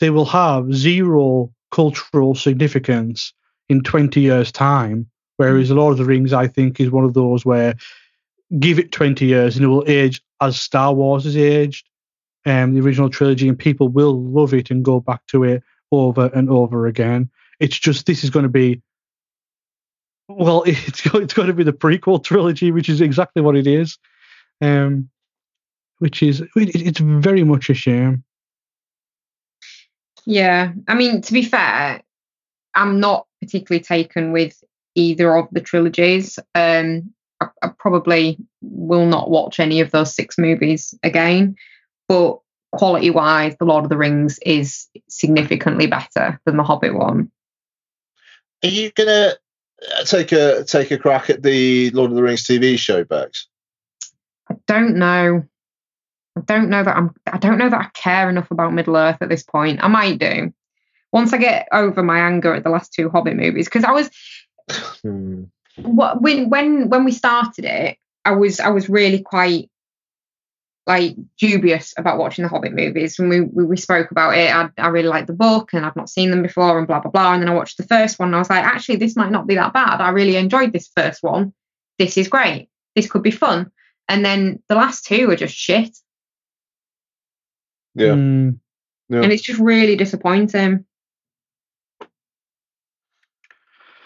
they 0.01 0.11
will 0.11 0.27
have 0.27 0.73
zero 0.75 1.53
cultural 1.71 2.35
significance 2.35 3.33
in 3.69 3.83
20 3.83 4.21
years' 4.21 4.53
time. 4.53 5.09
Whereas 5.37 5.71
Lord 5.71 5.93
of 5.93 5.99
the 5.99 6.05
Rings, 6.05 6.33
I 6.33 6.47
think, 6.47 6.81
is 6.81 6.91
one 6.91 7.05
of 7.05 7.15
those 7.15 7.47
where 7.47 7.75
give 8.59 8.79
it 8.79 8.93
20 8.93 9.27
years 9.27 9.57
and 9.57 9.65
it 9.65 9.69
will 9.69 9.85
age 9.87 10.23
as 10.41 10.61
Star 10.61 10.93
Wars 10.93 11.25
has 11.25 11.37
aged, 11.37 11.87
um, 12.47 12.75
the 12.75 12.81
original 12.81 13.11
trilogy, 13.11 13.49
and 13.49 13.59
people 13.59 13.89
will 13.89 14.23
love 14.23 14.55
it 14.55 14.71
and 14.71 14.85
go 14.85 15.01
back 15.01 15.27
to 15.27 15.45
it 15.45 15.63
over 15.93 16.31
and 16.35 16.49
over 16.49 16.87
again. 16.87 17.31
It's 17.59 17.79
just 17.79 18.07
this 18.07 18.25
is 18.25 18.31
going 18.31 18.45
to 18.45 18.49
be, 18.49 18.81
well, 20.29 20.63
it's 20.67 21.05
it's 21.07 21.35
going 21.35 21.49
to 21.49 21.55
be 21.55 21.65
the 21.65 21.73
prequel 21.73 22.23
trilogy, 22.23 22.73
which 22.73 22.89
is 22.89 23.01
exactly 23.01 23.43
what 23.43 23.57
it 23.57 23.67
is, 23.67 23.99
um, 24.61 25.11
which 25.99 26.23
is 26.23 26.41
it, 26.41 26.51
it's 26.57 27.01
very 27.01 27.45
much 27.45 27.69
a 27.71 27.75
shame. 27.75 28.25
Yeah. 30.27 30.73
I 30.87 30.95
mean, 30.95 31.23
to 31.23 31.33
be 31.33 31.43
fair, 31.43 32.03
I'm 32.75 33.01
not 33.01 33.27
particularly 33.41 33.83
taken 33.83 34.33
with 34.33 34.63
either 34.95 35.35
of 35.37 35.49
the 35.51 35.61
trilogies. 35.61 36.39
Um, 36.55 37.13
I, 37.41 37.49
I 37.63 37.69
probably 37.79 38.39
will 38.61 39.07
not 39.07 39.31
watch 39.31 39.61
any 39.61 39.81
of 39.81 39.91
those 39.91 40.15
six 40.15 40.39
movies 40.39 40.95
again, 41.03 41.57
but 42.09 42.39
quality 42.73 43.11
wise, 43.11 43.57
The 43.59 43.65
Lord 43.65 43.85
of 43.85 43.91
the 43.91 43.97
Rings 43.97 44.39
is 44.45 44.87
significantly 45.09 45.87
better 45.87 46.41
than 46.45 46.57
the 46.57 46.63
Hobbit 46.63 46.95
one. 46.95 47.31
Are 48.63 48.69
you 48.69 48.91
gonna 48.93 49.35
uh, 49.97 50.05
take 50.05 50.33
a 50.33 50.65
take 50.65 50.91
a 50.91 50.99
crack 50.99 51.31
at 51.31 51.43
the 51.43 51.91
Lord 51.91 52.11
of 52.11 52.17
the 52.17 52.23
Rings 52.23 52.47
TV 52.47 52.79
show, 52.79 53.05
Bex? 53.05 53.49
I 54.51 54.55
don't 54.67 54.97
know. 54.97 55.45
I 56.37 56.41
don't 56.43 56.69
know 56.69 56.85
that 56.85 56.97
I'm 56.97 57.15
I 57.27 57.39
don't 57.39 57.59
know 57.59 57.71
that 57.71 57.81
I 57.81 57.89
care 57.95 58.29
enough 58.29 58.51
about 58.51 58.75
Middle 58.75 58.97
Earth 58.97 59.19
at 59.21 59.29
this 59.29 59.43
point. 59.43 59.83
I 59.83 59.89
might 59.89 60.19
do. 60.19 60.53
Once 61.13 61.33
I 61.33 61.39
get 61.39 61.69
over 61.73 62.03
my 62.03 62.21
anger 62.21 62.55
at 62.55 62.63
the 62.63 62.71
last 62.71 62.93
two 62.93 63.09
Hobbit 63.09 63.37
movies, 63.37 63.67
because 63.67 63.85
I 63.85 63.93
was 63.93 64.11
Hmm. 65.03 65.45
What 65.83 66.21
when 66.23 66.51
when 66.51 66.89
when 66.89 67.05
we 67.05 67.13
started 67.13 67.65
it, 67.65 67.99
I 68.25 68.33
was 68.33 68.61
I 68.61 68.69
was 68.71 68.89
really 68.89 69.21
quite 69.23 69.71
like 70.87 71.15
dubious 71.39 71.95
about 71.97 72.19
watching 72.19 72.43
the 72.43 72.49
Hobbit 72.49 72.73
movies. 72.73 73.19
When 73.19 73.29
we 73.29 73.41
we, 73.43 73.65
we 73.65 73.77
spoke 73.77 74.11
about 74.11 74.37
it, 74.37 74.53
I, 74.55 74.69
I 74.79 74.89
really 74.89 75.09
liked 75.09 75.27
the 75.27 75.33
book 75.35 75.73
and 75.73 75.85
I've 75.85 75.97
not 75.97 76.09
seen 76.11 76.31
them 76.31 76.43
before 76.43 76.79
and 76.79 76.87
blah 76.87 77.01
blah 77.01 77.11
blah. 77.11 77.35
And 77.35 77.43
then 77.43 77.49
I 77.49 77.55
watched 77.55 77.77
the 77.77 77.87
first 77.87 78.19
one 78.19 78.29
and 78.29 78.37
I 78.37 78.39
was 78.39 78.51
like, 78.51 78.65
actually, 78.65 78.97
this 78.97 79.17
might 79.17 79.31
not 79.31 79.47
be 79.47 79.55
that 79.57 79.73
bad. 79.73 80.01
I 80.01 80.11
really 80.11 80.37
enjoyed 80.37 80.73
this 80.73 80.91
first 80.97 81.23
one. 81.23 81.53
This 81.99 82.17
is 82.17 82.29
great. 82.29 82.69
This 82.97 83.09
could 83.11 83.23
be 83.23 83.31
fun. 83.31 83.71
And 84.09 84.25
then 84.25 84.63
the 84.69 84.75
last 84.75 85.05
two 85.05 85.31
are 85.31 85.37
just 85.37 85.55
shit, 85.55 85.97
Yeah. 87.95 88.15
Mm, 88.15 88.59
Yeah. 89.09 89.23
and 89.23 89.33
it's 89.33 89.43
just 89.43 89.61
really 89.61 89.97
disappointing. 89.97 90.85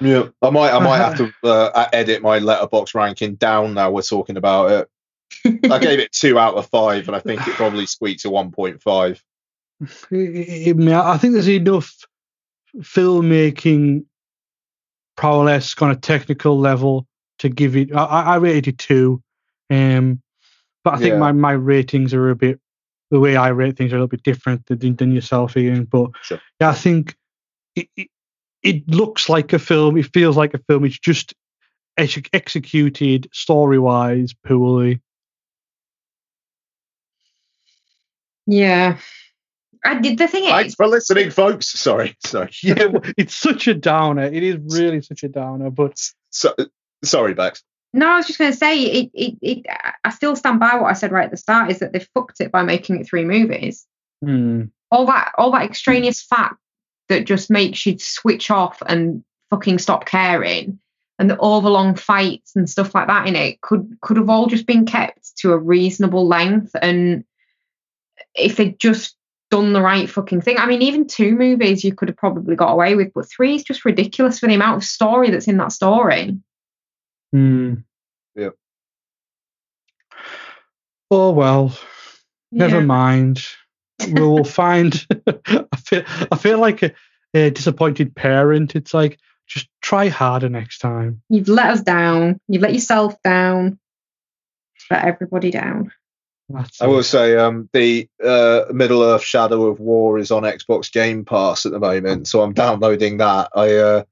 Yeah, 0.01 0.29
I 0.43 0.51
might, 0.51 0.73
I 0.73 0.79
might 0.81 0.99
have 0.99 1.17
to 1.19 1.33
uh, 1.43 1.89
edit 1.93 2.23
my 2.23 2.41
Letterboxd 2.41 2.95
ranking 2.95 3.37
down 3.37 3.75
now. 3.75 3.91
We're 3.91 4.03
talking 4.03 4.37
about 4.37 4.71
it. 4.71 4.89
I 5.71 5.79
gave 5.79 5.99
it 5.99 6.13
two 6.13 6.39
out 6.39 6.55
of 6.55 6.67
five, 6.69 7.07
and 7.07 7.17
I 7.17 7.21
think 7.21 7.47
it 7.47 7.57
probably 7.57 7.87
squeaked 7.87 8.23
to 8.23 8.31
one 8.31 8.51
point 8.51 8.83
five. 8.83 9.23
I 9.83 11.19
think 11.19 11.35
there's 11.35 11.49
enough 11.49 11.95
filmmaking 12.79 14.05
prowess, 15.17 15.75
kind 15.75 15.93
of 15.93 16.01
technical 16.01 16.59
level 16.59 17.07
to 17.39 17.49
give 17.49 17.77
it. 17.77 17.95
I, 17.95 18.05
I 18.05 18.23
I 18.23 18.37
rated 18.37 18.69
it 18.69 18.79
two, 18.79 19.23
um, 19.71 20.21
but 20.83 20.95
I 20.95 20.99
think 20.99 21.13
Yeah. 21.15 21.19
my, 21.19 21.33
my 21.33 21.53
ratings 21.53 22.15
are 22.15 22.31
a 22.31 22.37
bit 22.37 22.61
the 23.11 23.21
way 23.21 23.37
I 23.37 23.49
rate 23.49 23.77
things 23.77 23.93
are 23.93 23.97
a 23.97 23.99
little 23.99 24.09
bit 24.09 24.23
different 24.23 24.67
than, 24.67 24.97
than 24.97 25.13
yourself, 25.13 25.57
Ian. 25.57 25.85
But 25.85 26.11
Sure. 26.23 26.41
yeah, 26.61 26.71
I 26.71 26.75
think 26.75 27.17
it, 27.77 27.89
it 27.97 28.09
it 28.65 28.89
looks 28.89 29.29
like 29.29 29.53
a 29.53 29.59
film. 29.59 29.97
It 29.97 30.13
feels 30.13 30.37
like 30.37 30.55
a 30.55 30.59
film. 30.59 30.85
It's 30.85 30.99
just 30.99 31.35
ex- 31.97 32.19
executed 32.33 33.29
story 33.33 33.79
wise 33.79 34.35
poorly. 34.45 35.01
Yeah. 38.47 38.99
I 39.85 40.01
did 40.01 40.17
the 40.19 40.27
thing 40.27 40.45
Thanks 40.45 40.71
is 40.71 40.75
for 40.77 40.87
listening, 40.87 41.31
folks. 41.31 41.69
Sorry, 41.79 42.17
sorry. 42.25 42.51
Yeah, 42.63 42.89
it's 43.19 43.35
such 43.35 43.69
a 43.69 43.75
downer. 43.75 44.25
It 44.25 44.43
is 44.43 44.57
really 44.75 45.03
such 45.03 45.23
a 45.23 45.29
downer. 45.29 45.71
But 45.71 46.01
So, 46.31 46.55
sorry, 47.05 47.35
Bex. 47.35 47.63
No, 47.93 48.09
I 48.09 48.17
was 48.17 48.27
just 48.27 48.39
going 48.39 48.51
to 48.51 48.57
say 48.57 48.81
it, 48.81 49.11
it. 49.13 49.35
It. 49.43 49.67
I 50.03 50.11
still 50.11 50.35
stand 50.37 50.59
by 50.59 50.77
what 50.77 50.89
I 50.91 50.95
said 50.95 51.13
right 51.13 51.27
at 51.27 51.31
the 51.31 51.37
start. 51.37 51.71
Is 51.71 51.81
that 51.81 51.93
they 51.93 52.01
fucked 52.15 52.41
it 52.41 52.51
by 52.51 52.63
making 52.63 52.99
it 53.01 53.07
three 53.07 53.25
movies. 53.25 53.87
hmm, 54.23 54.65
All 54.91 55.05
that, 55.07 55.33
all 55.37 55.53
that 55.53 55.65
extraneous 55.65 56.23
fat 56.23 56.57
that 57.09 57.27
just 57.27 57.51
makes 57.51 57.85
you 57.87 57.99
switch 57.99 58.51
off 58.51 58.83
and 58.87 59.25
fucking 59.51 59.79
stop 59.79 60.07
caring 60.07 60.79
and 61.19 61.31
the 61.31 61.39
overlong 61.39 61.95
fights 61.95 62.57
and 62.57 62.69
stuff 62.69 62.95
like 62.95 63.07
that 63.07 63.29
in 63.29 63.37
it 63.37 63.61
could 63.61 63.97
could 64.01 64.17
have 64.17 64.29
all 64.29 64.47
just 64.47 64.67
been 64.67 64.87
kept 64.87 65.37
to 65.37 65.53
a 65.53 65.59
reasonable 65.59 66.27
length 66.27 66.75
and 66.81 67.25
if 68.35 68.57
they'd 68.57 68.79
just 68.81 69.17
done 69.51 69.73
the 69.73 69.83
right 69.83 70.11
fucking 70.11 70.41
thing 70.41 70.59
i 70.59 70.67
mean 70.67 70.83
even 70.83 71.07
two 71.07 71.37
movies 71.37 71.85
you 71.85 71.95
could 71.95 72.09
have 72.09 72.17
probably 72.17 72.57
got 72.57 72.73
away 72.73 72.97
with 72.97 73.13
but 73.15 73.29
three 73.29 73.55
is 73.55 73.63
just 73.63 73.85
ridiculous 73.85 74.41
for 74.41 74.49
the 74.49 74.55
amount 74.55 74.77
of 74.77 74.83
story 74.83 75.31
that's 75.31 75.47
in 75.47 75.59
that 75.59 75.71
story 75.71 76.37
Hmm. 77.35 77.75
Yep. 78.37 78.55
Oh 81.11 81.33
well, 81.33 81.77
never 82.53 82.81
mind. 82.81 83.45
We 84.07 84.23
will 84.23 84.45
find. 84.45 85.05
I 85.95 86.03
feel. 86.03 86.29
I 86.33 86.37
feel 86.37 86.59
like 86.59 86.83
a, 86.83 86.93
a 87.35 87.51
disappointed 87.51 88.15
parent. 88.15 88.75
It's 88.77 88.95
like 88.95 89.19
just 89.47 89.69
try 89.83 90.09
harder 90.09 90.49
next 90.49 90.79
time. 90.79 91.21
you've 91.29 91.49
let 91.49 91.67
us 91.67 91.83
down 91.83 92.41
you've 92.49 92.63
let 92.63 92.73
yourself 92.73 93.15
down 93.23 93.79
let 94.91 95.05
everybody 95.05 95.51
down 95.51 95.93
That's 96.49 96.81
I 96.81 96.87
it. 96.87 96.89
will 96.89 97.03
say 97.03 97.37
um, 97.37 97.69
the 97.73 98.09
uh, 98.23 98.65
Middle 98.73 99.03
Earth 99.03 99.23
Shadow 99.23 99.67
of 99.67 99.81
War 99.81 100.19
is 100.19 100.31
on 100.31 100.43
Xbox 100.45 100.91
Game 100.93 101.25
Pass 101.25 101.67
at 101.67 101.73
the 101.73 101.79
moment, 101.79 102.27
so 102.29 102.43
I'm 102.43 102.53
downloading 102.55 103.19
that. 103.19 103.51
I 103.55 103.75
uh, 103.77 104.05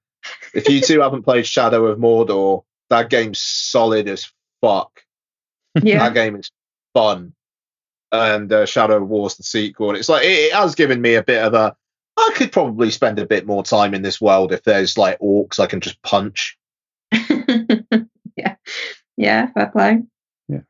if 0.55 0.69
you 0.69 0.81
two 0.81 1.01
haven't 1.03 1.23
played 1.25 1.47
Shadow 1.47 1.87
of 1.87 1.99
Mordor, 1.99 2.65
that 2.91 3.09
game's 3.11 3.41
solid 3.41 4.09
as 4.09 4.31
fuck. 4.61 5.01
yeah 5.83 5.99
That 5.99 6.15
game 6.15 6.37
is 6.37 6.51
fun, 6.95 7.33
and 8.13 8.53
uh, 8.53 8.67
Shadow 8.67 9.03
War's 9.03 9.37
the 9.37 9.43
sequel. 9.43 9.91
And 9.91 9.99
it's 9.99 10.09
like 10.09 10.25
it, 10.25 10.29
it 10.29 10.53
has 10.53 10.75
given 10.75 11.01
me 11.01 11.15
a 11.15 11.23
bit 11.23 11.43
of 11.43 11.55
a. 11.55 11.75
I 12.17 12.31
could 12.37 12.53
probably 12.53 12.91
spend 12.91 13.19
a 13.19 13.27
bit 13.27 13.47
more 13.47 13.63
time 13.63 13.95
in 13.95 14.03
this 14.03 14.21
world 14.21 14.53
if 14.53 14.63
there's 14.65 14.99
like 14.99 15.19
orcs 15.21 15.59
I 15.59 15.67
can 15.67 15.81
just 15.81 16.01
punch. 16.03 16.57
yeah 18.37 18.57
yeah 19.17 19.47
fair 19.53 19.67
play 19.67 20.03
Yeah. 20.49 20.61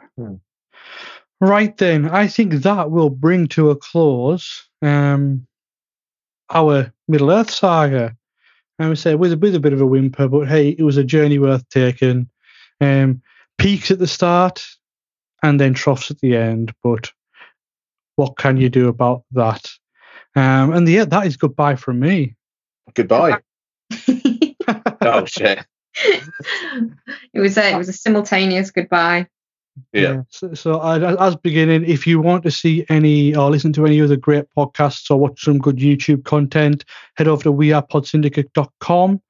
Right 1.41 1.77
then, 1.77 2.09
I 2.09 2.29
think 2.29 2.53
that 2.53 2.93
will 2.93 3.11
bring 3.11 3.49
to 3.49 3.71
a 3.71 3.77
close 3.77 4.69
um, 4.81 5.47
our 6.51 6.93
Middle 7.09 7.33
Earth 7.33 7.51
saga. 7.51 8.17
I 8.79 8.89
would 8.89 8.99
say 8.99 9.17
with 9.17 9.33
a, 9.33 9.37
with 9.37 9.57
a 9.57 9.61
bit 9.61 9.73
of 9.73 9.81
a 9.81 9.87
whimper, 9.87 10.29
but 10.29 10.47
hey, 10.47 10.69
it 10.69 10.83
was 10.83 10.97
a 10.97 11.05
journey 11.05 11.41
worth 11.41 11.69
taking. 11.69 12.29
Um, 12.81 13.23
peaks 13.59 13.91
at 13.91 13.99
the 13.99 14.07
start 14.07 14.65
and 15.43 15.59
then 15.59 15.75
troughs 15.75 16.11
at 16.11 16.21
the 16.21 16.37
end, 16.37 16.73
but 16.83 17.13
what 18.23 18.37
can 18.37 18.57
you 18.57 18.69
do 18.69 18.87
about 18.87 19.25
that? 19.33 19.69
Um, 20.37 20.73
and 20.73 20.89
yeah, 20.89 21.05
that 21.07 21.27
is 21.27 21.37
goodbye 21.37 21.75
from 21.75 21.99
me. 21.99 22.37
Goodbye. 22.95 23.39
oh 25.01 25.25
shit. 25.27 25.67
it 27.35 27.41
was 27.41 27.59
a 27.59 27.73
it 27.73 27.77
was 27.77 27.89
a 27.89 27.93
simultaneous 27.93 28.71
goodbye 28.71 29.27
Yeah. 29.93 30.23
So, 30.31 30.55
so 30.55 30.79
I, 30.79 31.27
as 31.27 31.35
beginning, 31.35 31.85
if 31.85 32.07
you 32.07 32.21
want 32.21 32.45
to 32.45 32.51
see 32.53 32.87
any 32.89 33.35
or 33.35 33.51
listen 33.51 33.73
to 33.73 33.87
any 33.87 34.01
other 34.01 34.17
great 34.17 34.45
podcasts 34.57 35.11
or 35.11 35.19
watch 35.19 35.43
some 35.43 35.59
good 35.59 35.79
YouTube 35.79 36.25
content, 36.25 36.85
head 37.17 37.27
over 37.27 37.43
to 37.43 37.53
wearepodsyndicate.com 37.53 39.21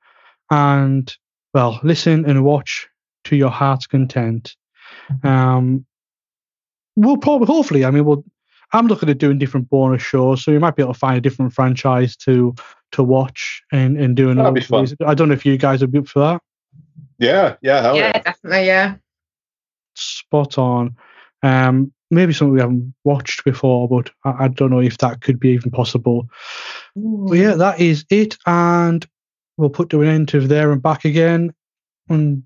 and 0.51 1.17
well, 1.55 1.81
listen 1.83 2.27
and 2.27 2.45
watch 2.45 2.89
to 3.25 3.37
your 3.37 3.51
heart's 3.51 3.87
content. 3.87 4.55
Um, 5.23 5.87
we'll 6.95 7.17
probably, 7.17 7.47
hopefully, 7.47 7.85
I 7.85 7.91
mean, 7.91 8.05
we'll. 8.05 8.25
I'm 8.73 8.87
looking 8.87 9.09
at 9.11 9.19
doing 9.19 9.39
different 9.39 9.69
bonus 9.71 10.03
shows, 10.03 10.43
so 10.43 10.51
you 10.51 10.61
might 10.61 10.77
be 10.77 10.83
able 10.83 10.95
to 10.95 10.99
find 10.99 11.17
a 11.17 11.21
different 11.21 11.53
franchise 11.53 12.17
to 12.19 12.55
to 12.93 13.03
watch 13.03 13.63
and 13.73 13.99
and 13.99 14.17
do 14.17 14.27
That'd 14.27 14.39
another. 14.39 14.55
be 14.55 14.61
fun. 14.63 14.87
I 15.07 15.15
don't 15.15 15.29
know 15.29 15.35
if 15.35 15.45
you 15.47 15.57
guys 15.59 15.81
would 15.81 15.93
be 15.93 15.99
up 15.99 16.09
for 16.09 16.21
that. 16.21 16.41
Yeah. 17.19 17.57
Yeah. 17.63 17.83
Hell 17.83 17.97
yeah 17.97 18.13
yeah. 18.15 18.23
definitely 18.23 18.67
yeah 18.67 18.95
spot 19.95 20.59
on. 20.59 20.97
Um, 21.43 21.93
maybe 22.11 22.33
something 22.33 22.55
we 22.55 22.61
haven't 22.61 22.95
watched 23.05 23.45
before, 23.45 23.89
but 23.89 24.11
I, 24.25 24.45
I 24.45 24.49
don't 24.49 24.71
know 24.71 24.81
if 24.81 24.99
that 24.99 25.21
could 25.21 25.39
be 25.41 25.51
even 25.51 25.71
possible. 25.71 26.29
But 26.97 27.35
yeah, 27.35 27.55
that 27.55 27.81
is 27.81 28.05
it, 28.11 28.37
and 28.47 29.07
we'll 29.57 29.71
put 29.71 29.91
to 29.91 30.03
an 30.03 30.09
end 30.09 30.29
to 30.29 30.41
there 30.47 30.73
and 30.73 30.83
back 30.83 31.05
again. 31.05 31.53
And 32.09 32.43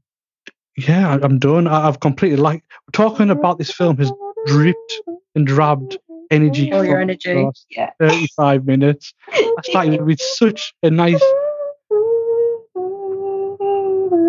yeah, 0.77 1.11
I- 1.11 1.25
I'm 1.25 1.39
done. 1.39 1.67
I, 1.67 1.89
I've 1.89 2.01
completely 2.01 2.39
like 2.39 2.65
talking 2.93 3.31
about 3.31 3.59
this 3.59 3.71
film 3.73 3.97
has 3.99 4.13
dripped 4.47 4.95
and 5.35 5.47
drabbed 5.47 5.99
energy. 6.31 6.73
all 6.73 6.85
your 6.85 7.01
energy 7.01 7.49
yeah 7.71 7.91
35 8.01 8.67
minutes. 8.67 9.15
I 9.33 9.47
started 9.65 10.03
with 10.03 10.21
such 10.21 10.75
a 10.83 10.91
nice. 10.91 11.23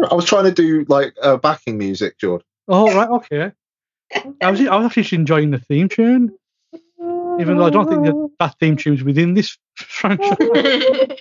I 0.10 0.14
was 0.14 0.26
trying 0.26 0.46
to 0.46 0.52
do 0.52 0.86
like 0.88 1.14
uh, 1.22 1.38
backing 1.38 1.78
music, 1.78 2.18
George. 2.18 2.44
Oh 2.68 2.94
right, 2.94 3.10
okay. 3.10 3.52
I 4.42 4.52
was 4.52 4.62
I 4.62 4.76
was 4.76 4.98
actually 4.98 5.18
enjoying 5.18 5.52
the 5.52 5.60
theme 5.60 5.90
tune, 5.90 6.32
even 7.40 7.58
though 7.58 7.66
I 7.66 7.70
don't 7.70 7.90
think 7.90 8.06
that 8.06 8.30
that 8.40 8.56
theme 8.60 8.78
tune's 8.78 9.04
within 9.04 9.34
this 9.34 9.58
franchise. 9.76 10.38
it, 10.40 11.20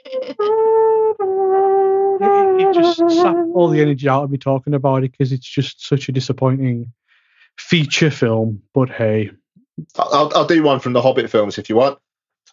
it 2.61 2.75
just 2.75 2.99
sapped 2.99 3.39
all 3.55 3.69
the 3.69 3.81
energy 3.81 4.09
out 4.09 4.25
of 4.25 4.31
me 4.31 4.39
talking 4.39 4.75
about 4.75 5.05
it 5.05 5.13
because 5.13 5.33
it's 5.33 5.49
just 5.49 5.87
such 5.87 6.09
a 6.09 6.13
disappointing 6.13 6.93
feature 7.59 8.11
film. 8.11 8.63
But 8.75 8.91
hey, 8.91 9.31
I'll, 9.99 10.31
I'll 10.35 10.47
do 10.47 10.63
one 10.63 10.81
from 10.81 10.93
the 10.93 11.03
Hobbit 11.03 11.31
films 11.31 11.59
if 11.59 11.69
you 11.69 11.77
want. 11.77 11.99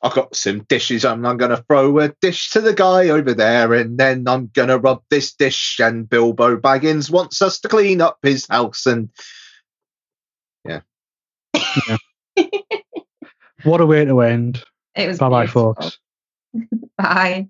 I've 0.01 0.13
got 0.13 0.35
some 0.35 0.63
dishes. 0.63 1.05
and 1.05 1.25
I'm 1.25 1.37
going 1.37 1.51
to 1.51 1.63
throw 1.67 1.97
a 1.99 2.09
dish 2.21 2.49
to 2.51 2.61
the 2.61 2.73
guy 2.73 3.07
over 3.09 3.33
there, 3.33 3.73
and 3.73 3.97
then 3.97 4.27
I'm 4.27 4.47
going 4.53 4.67
to 4.69 4.77
rub 4.77 5.01
this 5.09 5.33
dish. 5.33 5.79
And 5.79 6.09
Bilbo 6.09 6.57
Baggins 6.57 7.09
wants 7.09 7.41
us 7.41 7.59
to 7.61 7.69
clean 7.69 8.01
up 8.01 8.17
his 8.21 8.45
house. 8.49 8.85
And 8.85 9.09
Yeah. 10.65 10.81
what 13.63 13.79
a 13.81 13.85
way 13.85 14.03
to 14.05 14.19
end. 14.21 14.61
it 14.95 15.07
was 15.07 15.19
Bye 15.19 15.29
bye, 15.29 15.41
beautiful. 15.43 15.75
folks. 15.75 15.99
bye 16.97 17.47